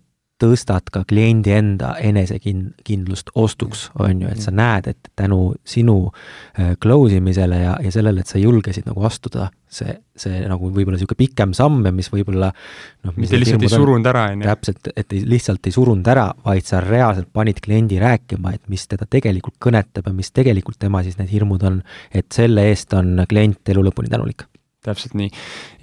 [0.41, 6.73] tõstad ka kliendi enda enesekindlust ostuks, on ju, et sa näed, et tänu sinu äh,
[6.81, 11.21] close imisele ja, ja sellele, et sa julgesid nagu astuda see, see nagu võib-olla niisugune
[11.21, 14.49] pikem samm ja mis võib-olla noh, mitte lihtsalt ei surunud ära, on ju.
[14.49, 18.87] täpselt, et ei, lihtsalt ei surunud ära, vaid sa reaalselt panid kliendi rääkima, et mis
[18.89, 21.83] teda tegelikult kõnetab ja mis tegelikult tema siis need hirmud on,
[22.13, 24.47] et selle eest on klient elu lõpuni tänulik
[24.85, 25.29] täpselt nii.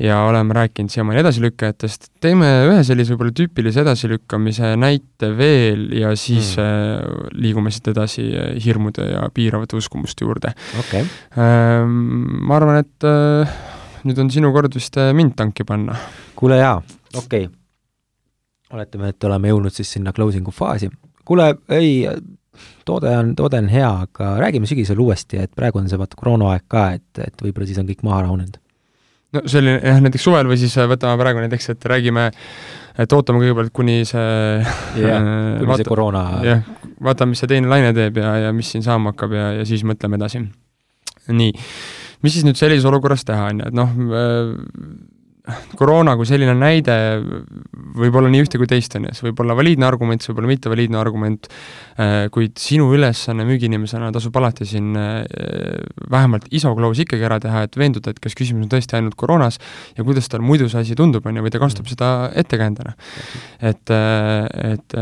[0.02, 6.56] ja oleme rääkinud siiamaani edasilükkajatest, teeme ühe sellise võib-olla tüüpilise edasilükkamise näite veel ja siis
[6.58, 7.30] mm.
[7.38, 8.26] liigume siit edasi
[8.64, 11.06] hirmude ja piiravate uskumuste juurde okay..
[11.36, 13.54] ma arvan, et äh,
[14.08, 15.94] nüüd on sinu kord vist äh, mind tanki panna.
[16.38, 16.80] kuule jaa,
[17.14, 17.54] okei okay..
[18.74, 20.90] oletame, et oleme jõudnud siis sinna closing'u faasi.
[21.24, 22.08] kuule, ei,
[22.88, 26.66] toode on, toode on hea, aga räägime sügisel uuesti, et praegu on see vaata koroonaaeg
[26.66, 28.58] ka, et, et võib-olla siis on kõik maha rahunenud
[29.36, 32.28] no selline jah, näiteks suvel või siis võtame praegu näiteks, et räägime,
[32.98, 34.24] et ootame kõigepealt, kuni see
[35.00, 35.20] yeah,
[35.58, 36.64] kuni vaata, see koroona jah,
[37.04, 39.84] vaatame, mis see teine laine teeb ja, ja mis siin saama hakkab ja, ja siis
[39.88, 40.42] mõtleme edasi.
[41.28, 41.52] nii,
[42.24, 43.94] mis siis nüüd sellises olukorras teha, on ju, et noh,
[45.78, 46.94] koroona kui selline näide
[47.98, 50.42] võib olla nii ühte kui teist, on ju, see võib olla valiidne argument, see võib
[50.42, 51.48] olla mittevaliidne argument,
[51.96, 55.22] äh, kuid sinu ülesanne müügiinimesena tasub alati siin äh,
[56.10, 59.60] vähemalt isokloos ikkagi ära teha, et veenduda, et kas küsimus on tõesti ainult koroonas
[59.96, 62.94] ja kuidas tal muidu see asi tundub, on ju, või ta kasutab seda ettekäändena.
[63.60, 64.98] et, äh, et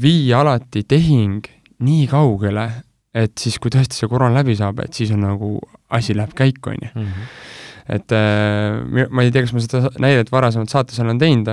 [0.00, 1.46] viia alati tehing
[1.84, 2.68] nii kaugele,
[3.16, 5.56] et siis, kui tõesti see koroona läbi saab, et siis on nagu,
[5.96, 6.92] asi läheb käiku, on ju.
[6.94, 7.28] Mhm
[7.92, 11.52] et äh, ma ei tea, kas ma seda näidet varasemalt saates olen teinud,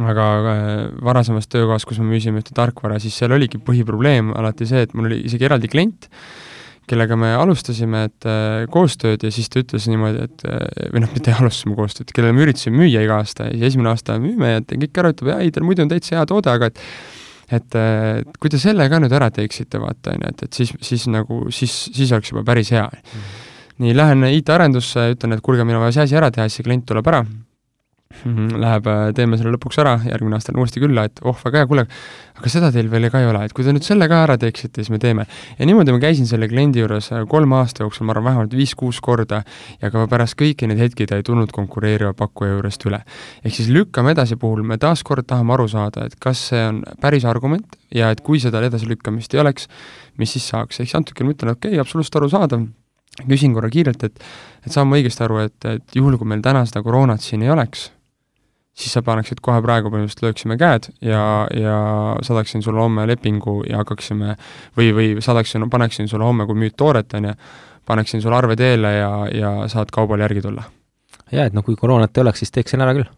[0.00, 0.70] aga äh,
[1.04, 5.10] varasemas töökohas, kus me müüsime ühte tarkvara, siis seal oligi põhiprobleem alati see, et mul
[5.10, 6.08] oli isegi eraldi klient,
[6.88, 10.46] kellega me alustasime, et äh, koostööd ja siis ta ütles niimoodi, et
[10.94, 14.56] või noh, mitte alustasime koostööd, kellele me üritasime müüa iga aasta ja esimene aasta müüme
[14.56, 16.86] ja kõik ära ütleb, ei, teil muidu on täitsa hea toode, aga et
[17.52, 20.70] et, et kui te selle ka nüüd ära teeksite, vaata, on ju, et, et siis,
[20.80, 23.10] siis nagu, siis, siis oleks juba päris hea mm.
[23.18, 26.60] -hmm nii, lähen IT-arendusse, ütlen, et kuulge, meil on vaja see asi ära teha, siis
[26.60, 27.22] see klient tuleb ära,
[28.24, 31.68] mhm, läheb, teeme selle lõpuks ära, järgmine aasta lähen uuesti külla, et oh, väga hea,
[31.70, 31.84] kuule,
[32.38, 34.82] aga seda teil veel ka ei ole, et kui te nüüd selle ka ära teeksite,
[34.82, 35.26] siis me teeme.
[35.58, 39.00] ja niimoodi ma käisin selle kliendi juures äh, kolme aasta jooksul, ma arvan, vähemalt viis-kuus
[39.04, 39.42] korda
[39.82, 43.02] ja ka pärast kõiki neid hetki ta ei tulnud konkureeriva pakkuja juurest üle.
[43.44, 47.24] ehk siis lükkame edasi puhul me taaskord tahame aru saada, et kas see on päris
[47.24, 49.68] argument ja et kui seda edasilükkamist ei oleks,
[50.18, 52.70] mis siis saaks, ehk siis antud juhul ma ütlen, okei okay,, absoluutselt arusaadav
[53.20, 54.22] küsin korra kiirelt, et
[54.62, 57.50] et saan ma õigesti aru, et, et juhul, kui meil täna seda koroonat siin ei
[57.50, 57.88] oleks,
[58.78, 61.78] siis sa paneksid kohe praegu põhimõtteliselt lööksime käed ja, ja
[62.24, 64.36] saadaksin sulle homme lepingu ja hakkaksime
[64.78, 67.34] või, või saadaksin, paneksin sulle homme, kui müüd tooret, on ju,
[67.88, 70.64] paneksin sulle arve teele ja, ja saad kaubale järgi tulla.
[71.32, 73.10] jaa, et noh, kui koroonat ei oleks, siis teeksin ära küll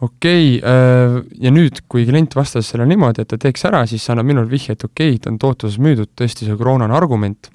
[0.00, 4.04] okei okay,, äh, ja nüüd, kui klient vastas selle niimoodi, et ta teeks ära, siis
[4.04, 6.94] see annab minule vihje, et okei okay,, ta on tootluses müüdud, tõesti see koroona on
[6.94, 7.50] argument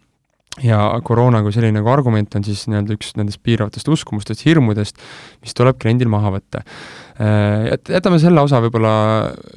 [0.64, 5.02] ja koroona kui selline nagu argument on siis nii-öelda üks nendest piiravatest uskumustest, hirmudest,
[5.44, 6.62] mis tuleb kliendil maha võtta.
[7.20, 8.94] Äh, et jätame selle osa võib-olla,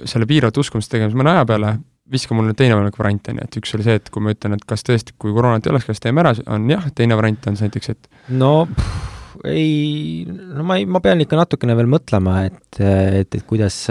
[0.09, 1.77] selle piiravate uskumuste tegemise mõne aja peale,
[2.11, 4.57] viska mulle teine võimalik variant, on ju, et üks oli see, et kui ma ütlen,
[4.57, 7.59] et kas tõesti, kui koroonat ei oleks, kas teeme ära, on jah, teine variant on
[7.59, 12.41] see näiteks, et no pff, ei, no ma ei, ma pean ikka natukene veel mõtlema,
[12.49, 13.85] et, et, et kuidas,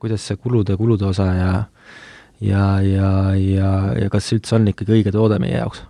[0.00, 1.50] kuidas see kulude, kulude osa ja
[2.44, 5.84] ja, ja, ja, ja kas see üldse on ikkagi õige toode meie jaoks?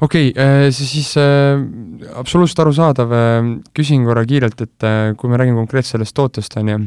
[0.00, 1.56] okei okay,, äh, siis, siis äh,
[2.18, 6.78] absoluutselt arusaadav, äh, küsin korra kiirelt, et kui me räägime konkreetselt sellest tootest, on ju,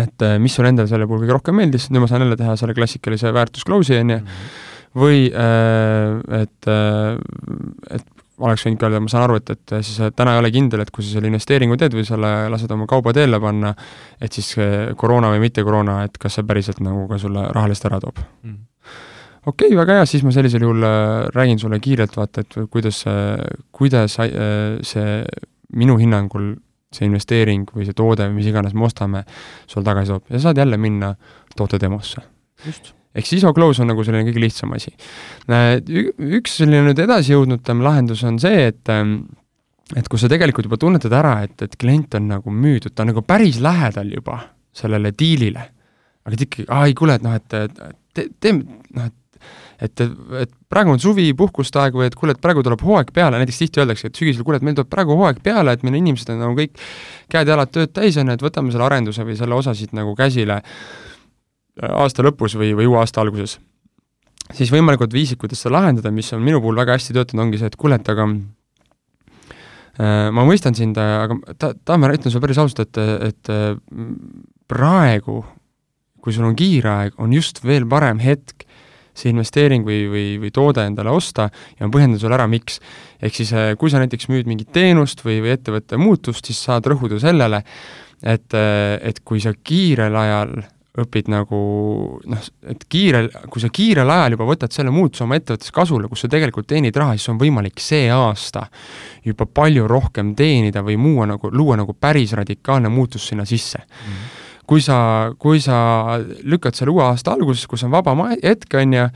[0.00, 2.74] et mis sulle endale selle puhul kõige rohkem meeldis, nüüd ma saan jälle teha selle
[2.76, 4.50] klassikalise väärtusklausi, on ju, mhm.
[5.04, 5.20] või
[6.40, 6.70] et,
[7.98, 8.13] et
[8.44, 10.92] oleks võinud ka öelda, ma saan aru, et, et siis täna ei ole kindel, et
[10.94, 13.72] kui sa selle investeeringu teed või selle lased oma kauba teele panna,
[14.20, 14.52] et siis
[15.00, 18.20] koroona või mitte koroona, et kas see päriselt nagu ka sulle rahalist ära toob.
[18.44, 18.60] Mm..
[19.46, 20.98] okei okay,, väga hea, siis ma sellisel juhul äh,
[21.34, 23.04] räägin sulle kiirelt, vaata, et kuidas,
[23.74, 25.22] kuidas äh, see
[25.74, 26.54] minu hinnangul
[26.94, 29.24] see investeering või see toode või mis iganes me ostame,
[29.66, 30.28] sul tagasi toob.
[30.30, 31.14] Ja saad jälle minna
[31.56, 32.22] toote demosse.
[32.64, 34.92] just ehk siis ISO-close on nagu selline kõige lihtsam asi.
[35.52, 35.78] Äh,
[36.38, 39.22] üks selline nüüd edasijõudnutem lahendus on see, et ähm,
[39.94, 43.12] et kui sa tegelikult juba tunnetad ära, et, et klient on nagu müüdud, ta on
[43.12, 44.38] nagu päris lähedal juba
[44.74, 45.66] sellele diilile,
[46.24, 47.84] aga ta ikkagi, aa ei kuule, et noh, et
[48.16, 49.20] te, teeme, noh, et
[49.82, 50.00] et,
[50.40, 53.58] et praegu on suvi, puhkuste aeg või et kuule, et praegu tuleb hooaeg peale, näiteks
[53.64, 56.40] tihti öeldakse, et sügisel, kuule, et meil tuleb praegu hooaeg peale, et meil inimesed on
[56.40, 56.78] nagu kõik
[57.34, 60.60] käed-jalad tööd täis, on ju, et võtame selle arenduse või selle osasid nagu käsile
[61.82, 63.58] aasta lõpus või, või uue aasta alguses.
[64.52, 67.70] siis võimalikud viisid, kuidas seda lahendada, mis on minu puhul väga hästi töötanud, ongi see,
[67.72, 68.28] et kuule, et aga
[69.98, 73.52] äh, ma mõistan sind, aga ta, Tamer, ütlen sulle päris ausalt, et, et
[74.70, 75.42] praegu,
[76.22, 78.66] kui sul on kiire aeg, on just veel parem hetk
[79.14, 81.46] see investeering või, või, või toode endale osta
[81.78, 82.80] ja ma põhjendan sulle ära, miks.
[83.22, 86.86] ehk siis äh, kui sa näiteks müüd mingit teenust või, või ettevõtte muutust, siis saad
[86.90, 87.62] rõhuda sellele,
[88.20, 90.56] et, äh, et kui sa kiirel ajal
[90.94, 91.58] õpid nagu
[92.30, 96.22] noh, et kiirel, kui sa kiirel ajal juba võtad selle muutuse oma ettevõttes kasule, kus
[96.22, 98.68] sa tegelikult teenid raha, siis on võimalik see aasta
[99.26, 104.12] juba palju rohkem teenida või muua nagu, luua nagu päris radikaalne muutus sinna sisse mm.
[104.12, 104.62] -hmm.
[104.70, 104.98] kui sa,
[105.38, 109.08] kui sa lükkad selle uue aasta alguses, kus on vaba hetk, on ju,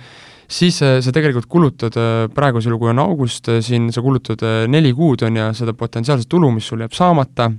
[0.48, 4.92] siis äh, sa tegelikult kulutad äh, praegusel, kui on august, äh, siin sa kulutad neli
[4.92, 7.52] kuud, on ju, seda potentsiaalset tulu, mis sul jääb saamata,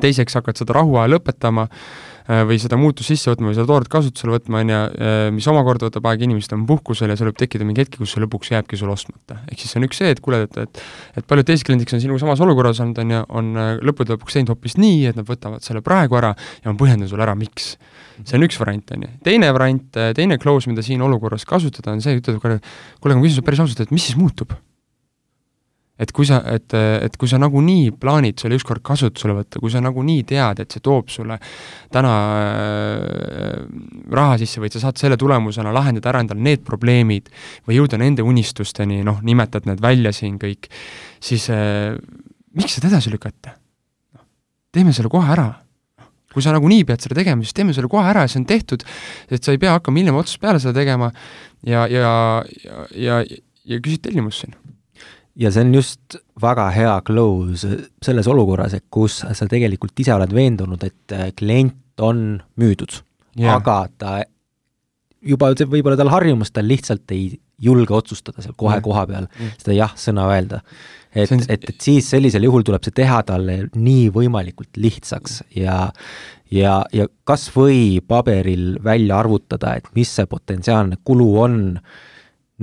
[0.00, 4.34] teiseks hakkad seda rahuajal õpetama, Äh, või seda muutust sisse võtma või seda tooret kasutusele
[4.34, 7.66] võtma, on ju, äh, mis omakorda võtab aega, inimesed on puhkusel ja seal võib tekkida
[7.68, 9.38] mingi hetk, kus see lõpuks jääbki sul ostmata.
[9.46, 10.82] ehk siis see on üks see, et kuule, et, et
[11.16, 14.16] et paljud teised kliendid, kes on sinuga samas olukorras olnud, on ju, on äh, lõppude
[14.16, 17.38] lõpuks teinud hoopis nii, et nad võtavad selle praegu ära ja ma põhjendan sulle ära,
[17.38, 17.76] miks.
[18.24, 19.12] see on üks variant, on ju.
[19.24, 22.58] teine variant, teine close, mida siin olukorras kasutada, on see, ütled, kuule,
[23.00, 24.56] kuule, ma küsin sulle päris ausalt, et mis siis muutub?
[25.96, 29.80] Et kui sa, et, et kui sa nagunii plaanid selle ükskord kasutusele võtta, kui sa
[29.84, 31.38] nagunii tead, et see toob sulle
[31.92, 32.14] täna
[32.52, 33.60] äh,
[34.12, 37.30] raha sisse et sa saad selle tulemusena lahendada ära endale need probleemid
[37.68, 40.68] või jõuda nende unistusteni, noh, nimetad need välja siin kõik,
[41.22, 41.96] siis äh,
[42.56, 43.56] miks seda edasi lükata?
[44.16, 44.26] Noh,
[44.76, 45.48] teeme selle kohe ära
[46.36, 48.82] kui sa nagunii pead seda tegema, siis teeme selle kohe ära ja see on tehtud,
[49.32, 51.08] et sa ei pea hakkama hiljem otsast peale seda tegema
[51.64, 52.12] ja, ja,
[52.60, 53.20] ja, ja,
[53.64, 54.52] ja küsid tellimust siin
[55.36, 60.32] ja see on just väga hea close selles olukorras, et kus sa tegelikult ise oled
[60.34, 63.00] veendunud, et äh, klient on müüdud
[63.38, 64.14] yeah., aga ta
[65.26, 68.84] juba võib-olla tal harjumus, ta lihtsalt ei julge otsustada seal kohe yeah.
[68.84, 69.52] koha peal yeah.
[69.60, 70.62] seda jah-sõna öelda.
[71.14, 75.86] et on..., et, et siis sellisel juhul tuleb see teha talle nii võimalikult lihtsaks ja
[76.52, 82.04] ja, ja kas või paberil välja arvutada, et mis see potentsiaalne kulu on äh,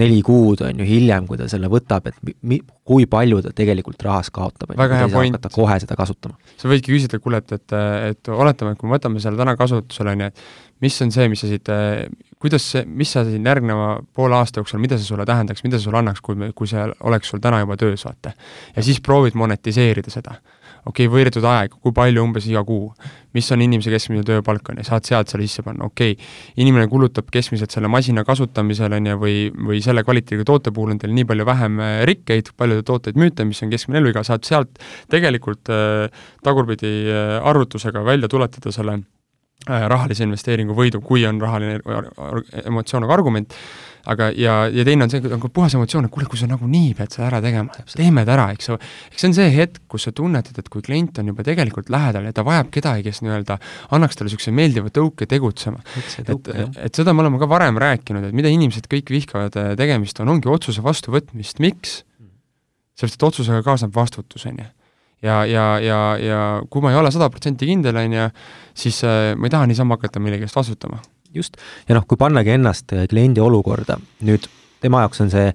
[0.02, 4.02] neli kuud, on ju, hiljem, kui ta selle võtab, et mi-, kui palju ta tegelikult
[4.06, 5.38] rahas kaotab, et väga hea point.
[5.54, 6.38] kohe seda kasutama.
[6.58, 7.76] sa võidki küsida, kuule, et, et,
[8.10, 11.28] et oletame, et kui me võtame selle täna kasutusele, on ju, et mis on see,
[11.30, 11.74] mis sa siit,
[12.42, 15.88] kuidas see, mis sa siin järgneva poole aasta jooksul, mida see sulle tähendaks, mida see
[15.88, 18.34] sulle annaks, kui, kui see oleks sul täna juba töös, vaata.
[18.74, 20.40] ja siis proovid monetiseerida seda
[20.84, 22.90] okei okay,, võidetud aeg, kui palju umbes iga kuu,
[23.34, 26.16] mis on inimese keskmine tööpalk, on ju, saad sealt selle sisse panna, okei.
[26.18, 29.38] Okay., inimene kulutab keskmiselt selle masina kasutamisele, on ju, või,
[29.70, 33.20] või selle kvaliteediga toote puhul on teil nii palju vähem äh, rikkeid, palju te tooteid
[33.20, 39.00] müüte, mis on keskmine eluiga, saad sealt tegelikult äh, tagurpidi äh, arvutusega välja tuletada selle
[39.00, 41.80] äh, rahalise investeeringu võidu, kui on rahaline
[42.66, 43.56] emotsioon nagu argument
[44.10, 47.14] aga, ja, ja teine on see, nagu puhas emotsioon, et kuule, kui sa nagunii pead
[47.16, 48.78] seda ära tegema, teeme ta ära, eks ju.
[49.12, 52.28] eks see on see hetk, kus sa tunnetad, et kui klient on juba tegelikult lähedal
[52.28, 53.58] ja ta vajab kedagi, kes nii-öelda
[53.96, 55.80] annaks talle niisuguse meeldiva tõuke tegutsema.
[56.26, 56.52] et,
[56.88, 60.36] et seda me oleme ka varem rääkinud, et mida inimesed kõik vihkavad äh, tegemist on,
[60.36, 62.02] ongi otsuse vastuvõtmist, miks?
[62.94, 64.68] sellepärast, et otsusega kaasneb vastutus, on ju
[65.24, 66.40] ja, ja, ja, ja
[66.70, 68.30] kui ma ei ole sada protsenti kindel, on ju,
[68.78, 71.00] siis äh, ma ei taha niisama hakata millegi eest vastutama
[71.36, 71.58] just,
[71.90, 74.48] ja noh, kui pannagi ennast äh, kliendi olukorda, nüüd
[74.84, 75.50] tema jaoks on see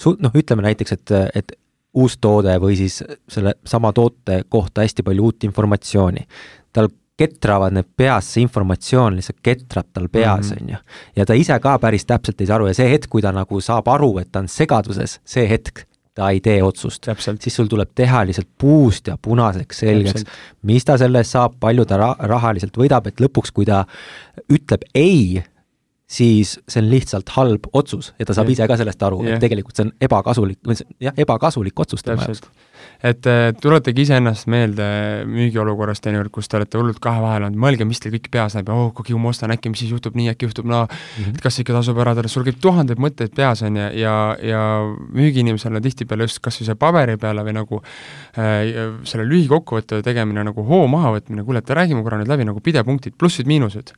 [0.00, 1.56] su-, noh, ütleme näiteks, et, et
[1.94, 3.00] uus toode või siis
[3.30, 6.26] selle sama toote kohta hästi palju uut informatsiooni.
[6.74, 10.62] tal ketravad need peas, see informatsioon lihtsalt ketrab tal peas, mhm.
[10.62, 10.78] on ju.
[11.16, 13.60] ja ta ise ka päris täpselt ei saa aru ja see hetk, kui ta nagu
[13.62, 17.08] saab aru, et ta on segaduses, see hetk ta ei tee otsust.
[17.40, 20.24] siis sul tuleb teha lihtsalt puust ja punaseks selgeks,
[20.62, 23.84] mis ta selle eest saab, palju ta ra-, rahaliselt võidab, et lõpuks, kui ta
[24.48, 25.42] ütleb ei,
[26.14, 28.58] siis see on lihtsalt halb otsus ja ta saab yeah.
[28.58, 32.28] ise ka sellest aru yeah., et tegelikult see on ebakasulik, või jah, ebakasulik otsus tema
[32.28, 32.44] jaoks
[33.04, 34.86] et äh, tuletage iseennast meelde
[35.28, 38.70] müügiolukorrast teinekord, kus te olete hullult kahe vahel olnud, mõelge, mis teil kõik peas läheb
[38.70, 41.24] ja oh, kui ma ostan, äkki mis siis juhtub nii, äkki juhtub naa no, mm,
[41.24, 41.36] -hmm.
[41.36, 44.62] et kas ikka tasub ära teha, sul käib tuhandeid mõtteid peas, on ju, ja, ja
[45.20, 47.82] müügiinimesele tihtipeale just kas või see paberi peale või nagu
[48.38, 53.18] äh, selle lühikokkuvõtte tegemine nagu hoo mahavõtmine, kuule, et räägime korra nüüd läbi nagu pidepunktid,
[53.20, 53.92] plussid-miinused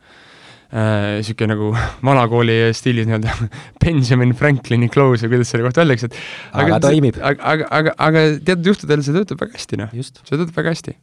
[0.72, 1.70] niisugune äh, nagu
[2.08, 3.34] vanakooli stiilis nii-öelda
[3.82, 6.16] Benjamin Franklini close või kuidas selle kohta öeldakse, et
[6.52, 7.18] aga, aga toimib.
[7.20, 9.92] aga, aga, aga, aga teatud juhtudel see töötab väga hästi, noh.
[9.94, 10.96] see töötab väga hästi.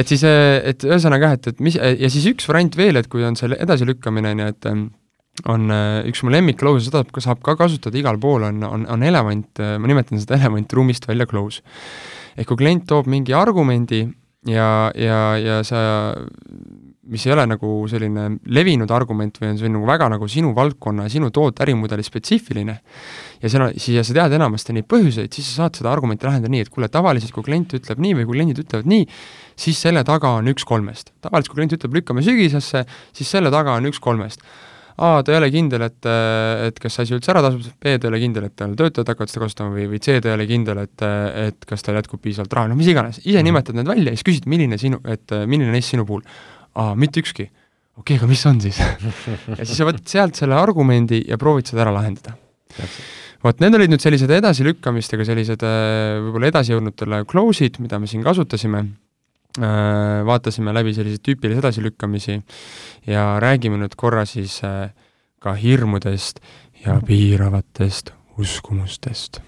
[0.00, 3.10] et siis, äh, et ühesõnaga jah, et, et mis, ja siis üks variant veel, et
[3.12, 4.86] kui on see edasilükkamine, on ju, et ähm,
[5.52, 9.04] on äh, üks mu lemmik close, seda saab ka kasutada igal pool, on, on, on
[9.04, 11.60] elevant, ma nimetan seda elevant ruumist välja close.
[12.38, 14.06] ehk kui klient toob mingi argumendi
[14.46, 15.80] ja, ja, ja sa
[17.08, 21.06] mis ei ole nagu selline levinud argument või on see nagu väga nagu sinu valdkonna
[21.08, 22.76] ja sinu toote ärimudeli spetsiifiline,
[23.42, 26.66] ja seal, siia sa tead enamasti neid põhjuseid, siis sa saad seda argumenti lahendada nii,
[26.66, 29.06] et kuule, tavaliselt kui klient ütleb nii või kui kliendid ütlevad nii,
[29.58, 31.14] siis selle taga on üks kolmest.
[31.24, 32.84] tavaliselt, kui klient ütleb, lükkame sügisesse,
[33.16, 34.44] siis selle taga on üks kolmest.
[34.98, 36.06] A, ta ei ole kindel, et,
[36.66, 39.12] et kas see asi üldse ära tasub, B, ta ei ole kindel, et tal töötajad
[39.12, 41.04] hakkavad seda kasutama või, või C, ta ei ole kindel, et,
[41.44, 43.46] et kas tal jätkub piisavalt raha, noh mis iganes, ise mhm.
[43.46, 46.26] nimetad need välja ja siis küsid, milline sinu, et milline neist sinu puhul
[46.78, 47.48] aa, mitte ükski.
[47.98, 48.78] okei okay,, aga mis on siis
[49.58, 52.36] ja siis sa võtad sealt selle argumendi ja proovid seda ära lahendada.
[53.44, 58.84] vot need olid nüüd sellised edasilükkamistega sellised äh, võib-olla edasijõudnutele close'id, mida me siin kasutasime,
[59.58, 62.38] äh, vaatasime läbi selliseid tüüpilisi edasilükkamisi
[63.10, 64.88] ja räägime nüüd korra siis äh,
[65.42, 66.42] ka hirmudest
[66.84, 69.42] ja piiravatest uskumustest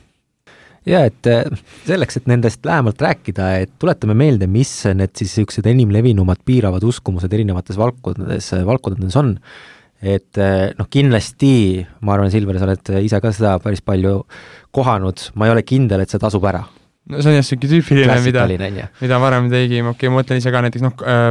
[0.88, 1.44] ja et äh,
[1.88, 6.84] selleks, et nendest lähemalt rääkida, et tuletame meelde, mis need siis niisugused enim levinumad piiravad
[6.86, 9.36] uskumused erinevates valdkondades, valdkondades on.
[10.00, 14.22] et äh, noh, kindlasti ma arvan, Silver, sa oled ise ka seda päris palju
[14.72, 16.62] kohanud, ma ei ole kindel, et see tasub ära.
[17.10, 18.46] No see on jah, niisugune tüüpiline, mida,
[19.00, 21.28] mida varem tegime, okei okay,, ma mõtlen ise ka näiteks noh äh,,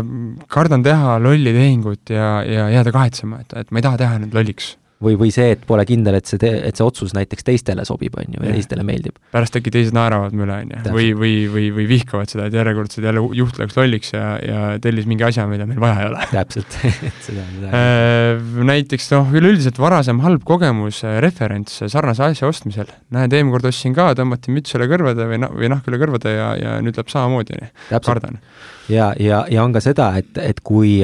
[0.52, 4.38] kardan teha lolli tehingut ja, ja jääda kahetsema, et, et ma ei taha teha nüüd
[4.38, 8.18] lolliks või, või see, et pole kindel, et see, et see otsus näiteks teistele sobib,
[8.20, 9.16] on ju, ja teistele meeldib.
[9.32, 13.08] pärast äkki teised naeravad üle, on ju, või, või, või, või vihkavad seda, et järjekordselt
[13.08, 16.28] jälle juht läks lolliks ja, ja tellis mingi asja, mida meil vaja ei ole.
[16.34, 16.80] täpselt
[17.28, 17.72] seda, seda.
[17.72, 22.92] Äh, näiteks noh, üleüldiselt varasem halb kogemus, äh, referents sarnase asja ostmisel.
[23.16, 26.36] näed, eelmine kord ostsin ka, tõmmati müts üle kõrvade või nah-, või nahk üle kõrvade
[26.36, 28.44] ja, ja nüüd läheb samamoodi, on kardan.
[28.92, 31.00] ja, ja, ja on ka seda, et, et kui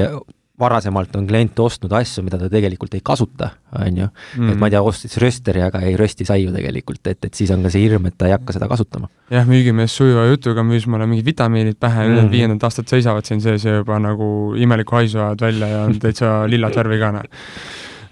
[0.60, 4.08] varasemalt on klient ostnud asju, mida ta tegelikult ei kasuta, on ju.
[4.38, 7.64] et ma ei tea, ostis rösteri, aga ei rösti saiu tegelikult, et, et siis on
[7.66, 9.10] ka see hirm, et ta ei hakka seda kasutama.
[9.32, 13.66] jah, müügimees sujuva jutuga müüs mulle mingid vitamiinid pähe mm, viiendat aastat seisavad siin sees
[13.66, 17.28] ja juba nagu imelikku haisu ajavad välja ja on täitsa lillat värvi ka, noh.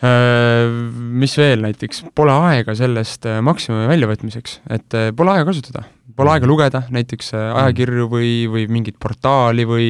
[0.05, 0.69] Äh,
[1.17, 5.87] mis veel näiteks, pole aega sellest äh, maksimumi väljavõtmiseks, et äh, pole aega kasutada,
[6.17, 9.89] pole aega lugeda näiteks ajakirju või, või mingit portaali või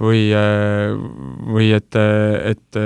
[0.00, 0.22] või,
[1.56, 2.80] või et, et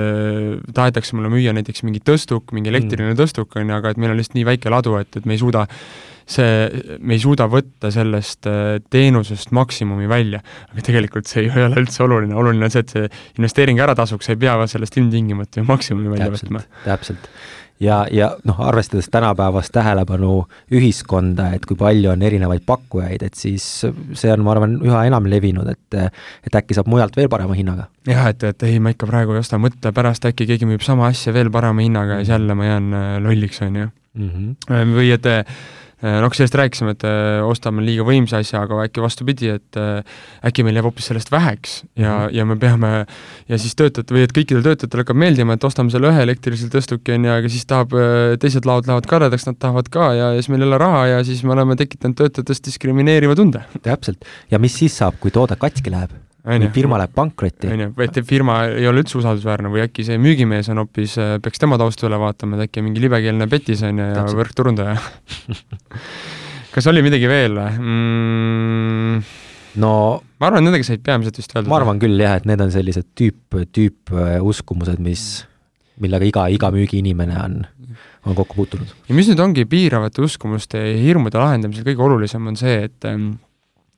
[0.75, 4.19] tahetakse mulle müüa näiteks mingi tõstuk, mingi elektriline tõstuk, on ju, aga et meil on
[4.19, 5.65] lihtsalt nii väike ladu, et, et me ei suuda
[6.25, 10.41] see, me ei suuda võtta sellest äh, teenusest maksimumi välja.
[10.71, 14.27] aga tegelikult see ei ole üldse oluline, oluline on see, et see investeering ära tasuks,
[14.27, 16.65] sa ei pea sellest ilmtingimata ju maksimumi välja täpselt, võtma.
[16.85, 17.29] täpselt
[17.79, 23.65] ja, ja noh, arvestades tänapäevast tähelepanu ühiskonda, et kui palju on erinevaid pakkujaid, et siis
[23.85, 25.99] see on, ma arvan, üha enam levinud, et
[26.45, 27.89] et äkki saab mujalt veel parema hinnaga.
[28.07, 31.09] jah, et, et ei, ma ikka praegu ei osta, mõtle pärast äkki keegi müüb sama
[31.11, 33.91] asja veel parema hinnaga ja siis jälle ma jään äh, lolliks, on ju.
[34.15, 34.51] Mhm.
[34.95, 35.43] või et Äh,
[36.21, 40.65] noh, sellest rääkisime, et äh, ostame liiga võimsa asja, aga äkki vastupidi, et äh, äkki
[40.65, 42.35] meil jääb hoopis sellest väheks ja mm, -hmm.
[42.37, 42.91] ja me peame
[43.49, 47.15] ja siis töötajad või et kõikidel töötajatel hakkab meeldima, et ostame selle ühe elektrilise tõstuki,
[47.15, 47.95] on ju, aga siis tahab,
[48.39, 51.23] teised laod lähevad kadedaks, nad tahavad ka ja, ja siis meil ei ole raha ja
[51.23, 53.65] siis me oleme tekitanud töötajatest diskrimineeriva tunde.
[53.81, 56.24] täpselt, ja mis siis saab, kui toode katki läheb?
[56.45, 57.69] Või firma läheb pankrotti.
[57.73, 61.17] on ju, või et firma ei ole üldse usaldusväärne või äkki see müügimees on hoopis,
[61.21, 64.95] äh, peaks tema tausta üle vaatama, et äkki mingi libekeelne petis on ju ja võrkturundaja
[66.75, 69.33] kas oli midagi veel või mm.?
[69.81, 69.91] no
[70.39, 71.69] ma arvan, et nendega said peamiselt vist öelda.
[71.71, 75.45] ma arvan küll jah, et need on sellised tüüp, tüüpuskumused, mis,
[76.03, 77.57] millega iga, iga müügiinimene on,
[78.25, 78.93] on kokku puutunud.
[79.09, 83.35] ja mis nüüd ongi piiravate uskumuste ja hirmude lahendamisel kõige olulisem, on see, et ähm,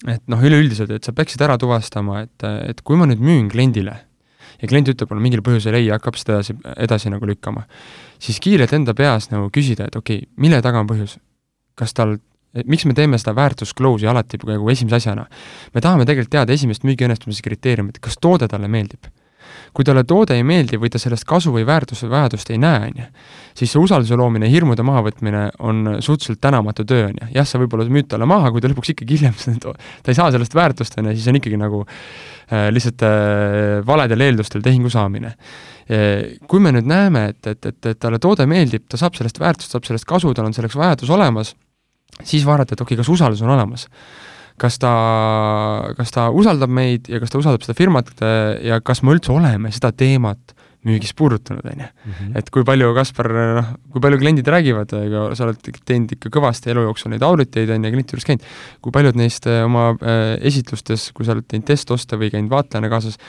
[0.05, 3.95] et noh, üleüldiselt, et sa peaksid ära tuvastama, et, et kui ma nüüd müün kliendile
[4.61, 7.65] ja klient ütleb mulle mingil põhjusel ei, hakkab seda edasi, edasi nagu lükkama,
[8.21, 11.17] siis kiirelt enda peas nagu küsida, et okei okay,, mille taga on põhjus?
[11.77, 12.15] kas tal,
[12.65, 15.27] miks me teeme seda väärtusklausi alati nagu esimese asjana?
[15.73, 19.09] me tahame tegelikult teada esimest müügiõnnestumise kriteeriumit, kas toode talle meeldib
[19.77, 22.87] kui talle toode ei meeldi või ta sellest kasu või väärtust või vajadust ei näe,
[22.87, 23.05] on ju,
[23.59, 27.27] siis see usalduse loomine, hirmude mahavõtmine on suhteliselt tänamatu töö, on ju.
[27.35, 30.57] jah, sa võib-olla müüd talle maha, kui ta lõpuks ikkagi hiljem, ta ei saa sellest
[30.57, 36.39] väärtust, on ju, siis on ikkagi nagu äh, lihtsalt äh, valedel eeldustel tehingu saamine äh,
[36.49, 39.77] kui me nüüd näeme, et, et, et, et talle toode meeldib, ta saab sellest väärtust,
[39.77, 41.53] saab sellest kasu, tal on selleks vajadus olemas,
[42.23, 43.85] siis vaadata, et okei okay,, kas usaldus on olemas
[44.57, 44.93] kas ta,
[45.97, 48.13] kas ta usaldab meid ja kas ta usaldab seda firmat
[48.65, 51.87] ja kas me üldse oleme seda teemat müügis puudutanud, on ju.
[52.05, 52.31] Mhm.
[52.39, 56.71] et kui palju, Kaspar, noh, kui palju kliendid räägivad, ega sa oled teinud ikka kõvasti
[56.73, 58.47] elu jooksul neid auditeid, on ju, klientide juures käinud,
[58.83, 62.91] kui paljud neist äh, oma äh, esitlustes, kui sa oled teinud testoste või käinud vaatlejana
[62.93, 63.19] kaasas,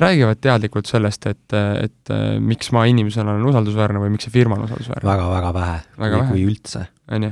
[0.00, 4.58] räägivad teadlikult sellest, et, et äh, miks ma inimesena olen usaldusväärne või miks see firma
[4.58, 5.30] on usaldusväärne väga,?
[5.34, 6.86] väga-väga vähe, kui, kui üldse.
[7.12, 7.30] On ju.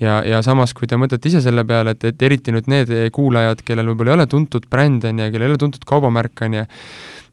[0.00, 3.64] ja, ja samas, kui te mõtlete ise selle peale, et, et eriti nüüd need kuulajad,
[3.66, 6.68] kellel võib-olla ei ole tuntud bränd, on ju, kellel ei ole tuntud kaubamärk, on ju,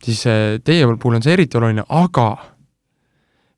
[0.04, 2.28] siis äh, teie puhul on see eriti oluline, aga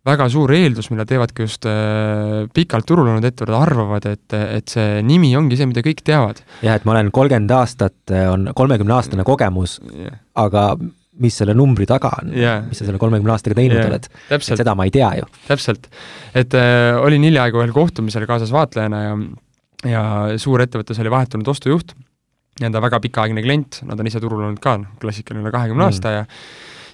[0.03, 4.99] väga suur eeldus, mille teevadki just äh, pikalt turul olnud ettevõtted, arvavad, et, et see
[5.05, 6.43] nimi ongi see, mida kõik teavad.
[6.66, 10.74] jah, et ma olen kolmkümmend aastat, äh, on kolmekümneaastane kogemus yeah., aga
[11.22, 13.89] mis selle numbri taga on yeah., mis sa selle kolmekümne aastaga teinud yeah.
[13.91, 14.07] oled,
[14.47, 15.30] seda ma ei tea ju.
[15.45, 15.89] täpselt,
[16.34, 19.16] et äh, olin hiljaaegu ühel kohtumisel kaasas vaatlejana ja
[19.84, 20.03] ja
[20.39, 21.91] suurettevõttes oli vahetunud ostujuht,
[22.61, 25.89] nii-öelda väga pikaaegne klient, nad on ise turul olnud ka, klassikaline kahekümne mm.
[25.89, 26.22] aasta ja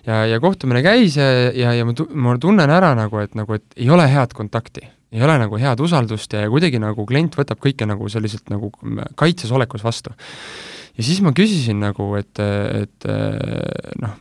[0.07, 3.77] ja, ja kohtumine käis ja, ja, ja ma, ma tunnen ära nagu, et nagu, et
[3.77, 4.87] ei ole head kontakti.
[5.11, 8.71] ei ole nagu head usaldust ja, ja kuidagi nagu klient võtab kõike nagu selliselt nagu
[9.17, 10.13] kaitses olekus vastu.
[10.99, 13.07] Ja siis ma küsisin nagu, et, et
[14.03, 14.17] noh,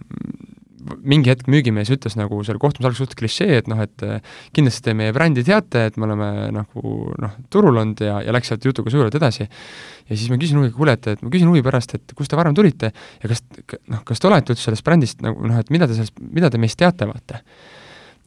[1.05, 4.21] mingi hetk müügimees ütles nagu selle kohtumise alguses suht klišee, et noh, et eh,
[4.57, 8.53] kindlasti te meie brändi teate, et me oleme nagu noh, turul olnud ja, ja läks
[8.53, 9.49] sealt jutuga suurelt edasi.
[9.49, 12.39] ja siis ma küsin huviga, kuule, et, et ma küsin huvi pärast, et kust te
[12.39, 13.45] varem tulite ja kas,
[13.91, 16.63] noh, kas te olete üldse sellest brändist nagu noh, et mida te sellest, mida te
[16.63, 17.43] meist teate, vaata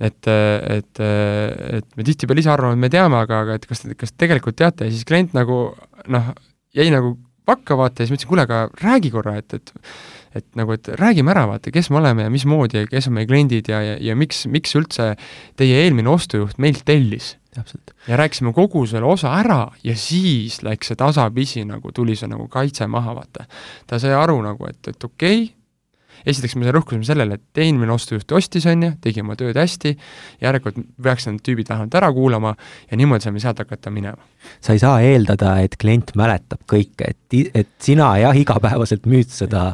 [0.02, 4.16] et, et, et me tihtipeale ise arvame, et me teame, aga, aga et kas, kas
[4.18, 5.68] tegelikult teate ja siis klient nagu
[6.10, 6.32] noh,
[6.78, 7.16] jäi nagu
[7.52, 9.76] pakka, vaata, ja siis ma ütlesin, kuule, aga räägi korra, et, et
[10.36, 13.28] et nagu, et räägime ära, vaata, kes me oleme ja mismoodi ja kes on meie
[13.28, 15.12] kliendid ja, ja, ja miks, miks üldse
[15.60, 17.36] teie eelmine ostujuht meilt tellis.
[18.08, 22.47] ja rääkisime kogu selle osa ära ja siis läks see tasapisi nagu, tuli see nagu
[22.47, 23.43] kaitse maha, vaata.
[23.88, 25.56] ta sai aru nagu, et, et okei okay,,
[26.26, 29.95] esiteks me rõhkusime sellele, et eelmine ostujuht ostis, on ju, tegi oma tööd hästi,
[30.43, 32.53] järelikult peaks need tüübid vähemalt ära kuulama
[32.89, 34.30] ja niimoodi saame sealt hakata minema.
[34.61, 39.72] sa ei saa eeldada, et klient mäletab kõike, et, et sina jah, igapäevaselt müüd seda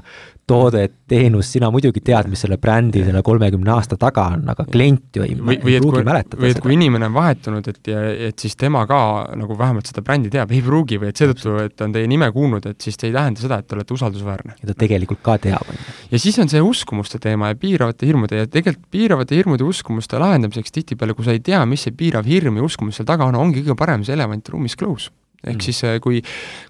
[0.47, 5.17] toodet, teenust, sina muidugi tead, mis selle brändi selle kolmekümne aasta taga on, aga klient
[5.19, 8.39] ju ei, või, ei pruugi mäletada või et kui inimene on vahetunud, et ja et
[8.39, 8.99] siis tema ka
[9.39, 12.69] nagu vähemalt seda brändi teab, ei pruugi või et seetõttu, et on teie nime kuulnud,
[12.71, 14.55] et siis see ei tähenda seda, et te olete usaldusväärne.
[14.61, 15.97] ja ta tegelikult ka teab, on ju.
[16.15, 20.71] ja siis on see uskumuste teema ja piiravate hirmude ja tegelikult piiravate hirmude uskumuste lahendamiseks
[20.79, 23.65] tihtipeale, kui sa ei tea, mis see piirav hirm ja uskumus seal taga on, ongi
[23.65, 25.11] kõige parem see elevant ruumis close
[25.43, 25.63] ehk mm.
[25.63, 26.21] siis kui,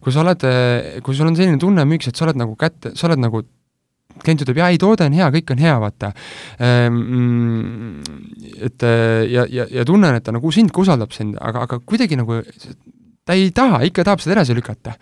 [0.03, 0.43] kui sa oled,
[1.05, 3.45] kui sul on selline tunne müügis, et sa oled nagu kätte, sa oled nagu
[4.23, 6.11] klient ütleb, jaa, ei, toode on hea, kõik on hea, vaata.
[6.63, 6.99] Ehm,
[8.67, 8.85] et
[9.31, 12.41] ja, ja, ja tunnen, et ta nagu sind usaldab sind, aga, aga kuidagi nagu
[13.27, 14.95] ta ei taha, ikka tahab seda edasi lükata.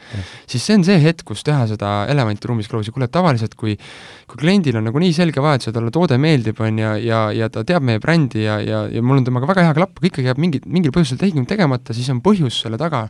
[0.49, 3.77] siis see on see hetk, kus teha seda elevanti ruumis close'i, kuule tavaliselt kui
[4.25, 7.19] kui kliendil on nagu nii selge vajadus ja talle toode meeldib, on ju, ja, ja,
[7.45, 10.09] ja ta teab meie brändi ja, ja, ja mul on temaga väga hea klapp, aga
[10.09, 13.03] ikkagi jääb mingi, mingil põhjusel tehing tegemata, siis on põhjus selle taga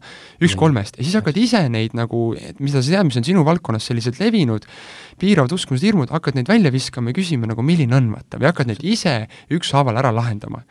[0.44, 1.00] üks kolmest.
[1.00, 2.28] Ja siis hakkad ise neid nagu,
[2.60, 4.68] mida sa tead, mis on sinu valdkonnas sellised levinud,
[5.22, 8.72] piiravad uskumused, hirmud, hakkad neid välja viskama ja küsima nagu, milline on, vaata, või hakkad
[8.72, 9.16] neid ise
[9.56, 10.64] ükshaaval ära lahendama.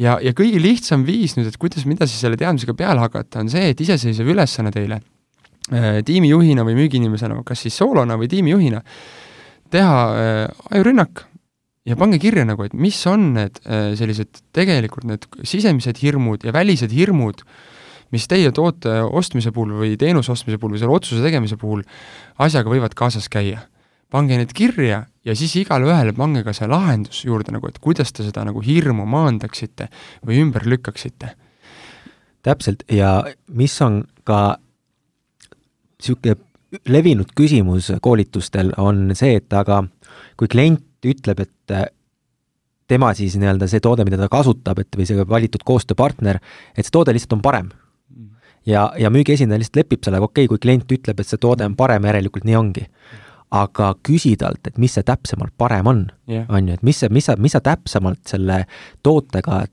[0.00, 3.52] ja, ja kõige lihtsam viis nüüd, et kuidas, mida siis selle teadmisega peale hakata, on
[3.52, 8.84] see, et iseseisev ülesanne teile äh, tiimijuhina või müügiinimesena, kas siis soolona või tiimijuhina,
[9.70, 11.26] teha äh, ajurünnak
[11.88, 16.54] ja pange kirja nagu, et mis on need äh, sellised tegelikult need sisemised hirmud ja
[16.54, 17.42] välised hirmud,
[18.14, 21.84] mis teie toote ostmise puhul või teenuse ostmise puhul või selle otsuse tegemise puhul
[22.38, 23.66] asjaga võivad kaasas käia.
[24.10, 28.12] pange need kirja ja siis igale ühele pange ka see lahendus juurde nagu, et kuidas
[28.12, 29.88] te seda nagu hirmu maandaksite
[30.26, 31.36] või ümber lükkaksite.
[32.42, 34.58] täpselt, ja mis on ka
[36.00, 36.36] niisugune
[36.88, 39.82] levinud küsimus koolitustel on see, et aga
[40.38, 41.88] kui klient ütleb, et äh,
[42.90, 46.40] tema siis nii-öelda see toode, mida ta kasutab, et või see valitud koostööpartner,
[46.74, 47.70] et see toode lihtsalt on parem.
[48.66, 51.76] Ja, ja müügiesindaja lihtsalt lepib sellega, okei okay,, kui klient ütleb, et see toode on
[51.78, 52.86] parem, järelikult nii ongi.
[53.50, 57.08] aga küsi talt, et mis see täpsemalt parem on yeah., on ju, et mis see,
[57.10, 58.60] mis sa, mis sa täpsemalt selle
[59.02, 59.64] tootega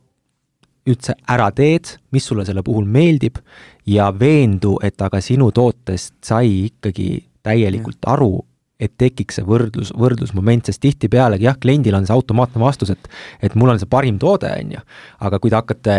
[0.87, 3.37] üldse ära teed, mis sulle selle puhul meeldib
[3.85, 7.09] ja veendu, et aga sinu tootest sai ikkagi
[7.45, 8.15] täielikult ja.
[8.15, 8.31] aru,
[8.79, 13.09] et tekiks see võrdlus, võrdlusmoment, sest tihtipealegi jah, kliendil on see automaatne vastus, et
[13.43, 14.83] et mul on see parim toode, on ju,
[15.27, 15.97] aga kui te hakkate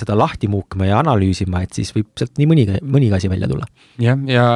[0.00, 3.68] seda lahti muukma ja analüüsima, et siis võib sealt nii mõnigi, mõnigi asi välja tulla.
[4.00, 4.46] jah, ja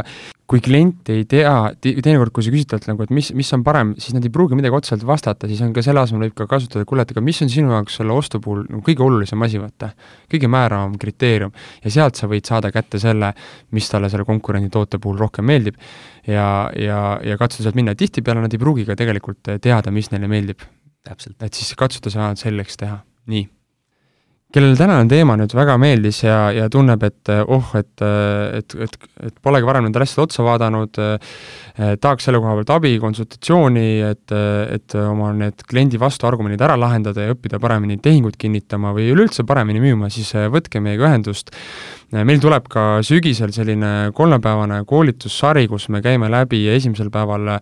[0.51, 3.95] kui klient ei tea, teinekord, kui sa küsid talt nagu, et mis, mis on parem,
[4.01, 6.85] siis nad ei pruugi midagi otseselt vastata, siis on ka selle asemel võib ka kasutada,
[6.89, 9.95] kuule, et aga mis on sinu jaoks selle ostu puhul nagu kõige olulisem asi, vaata.
[10.31, 11.55] kõige määravam kriteerium.
[11.85, 13.33] ja sealt sa võid saada kätte selle,
[13.73, 15.81] mis talle selle konkurendi toote puhul rohkem meeldib
[16.29, 20.29] ja, ja, ja katsuda sealt minna, tihtipeale nad ei pruugi ka tegelikult teada, mis neile
[20.29, 20.61] meeldib.
[21.09, 23.01] et siis katsuda ainult selgeks teha,
[23.33, 23.49] nii
[24.55, 28.05] kellele tänane teema nüüd väga meeldis ja, ja tunneb, et oh, et,
[28.61, 28.97] et, et,
[29.29, 31.01] et polegi varem nendele asjadele otsa vaadanud,
[32.05, 34.37] tahaks selle koha pealt abi, konsultatsiooni, et,
[34.77, 39.83] et oma need kliendi vastuargumendid ära lahendada ja õppida paremini tehingut kinnitama või üleüldse paremini
[39.83, 41.51] müüma, siis võtke meiega ühendust
[42.23, 47.57] meil tuleb ka sügisel selline kolmepäevane koolitussari, kus me käime läbi esimesel päeval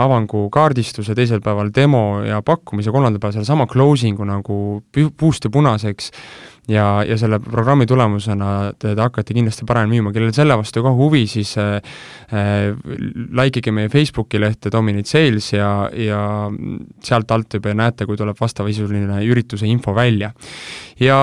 [0.00, 4.56] avangu kaardistuse, teisel päeval demo ja pakkumise, kolmandal päeval sellesama closing'u nagu
[5.20, 6.08] puust ja punaseks
[6.70, 10.92] ja, ja selle programmi tulemusena te, te hakkate kindlasti paremini müüma, kellel selle vastu ka
[10.94, 11.78] huvi, siis äh,
[12.32, 12.70] äh,
[13.36, 16.22] like ige meie Facebooki lehte Dominate Sales ja, ja
[17.04, 20.32] sealt alt juba näete, kui tuleb vastavasisuline ürituse info välja.
[21.00, 21.20] ja,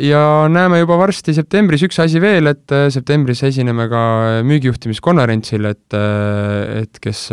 [0.00, 0.22] ja
[0.52, 4.04] näeme juba varsti septembris, üks asi veel, et äh, septembris esineme ka
[4.46, 7.28] müügijuhtimiskonverentsil, et, äh, et kes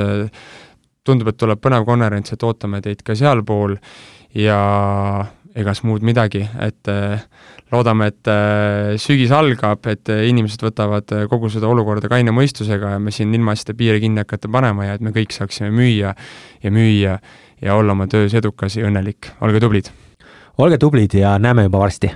[1.03, 3.77] tundub, et tuleb põnev konverents, et ootame teid ka sealpool
[4.39, 4.59] ja
[5.55, 7.21] egas muud midagi, et äh,
[7.73, 13.01] loodame, et äh, sügis algab, et äh, inimesed võtavad kogu seda olukorda kaine mõistusega ja
[13.01, 16.15] me siin ilmaasjade piire kinni hakata panema ja et me kõik saaksime müüa
[16.63, 17.17] ja müüa
[17.63, 19.91] ja olla oma töös edukas ja õnnelik, olge tublid!
[20.57, 22.13] olge tublid ja näeme juba varsti!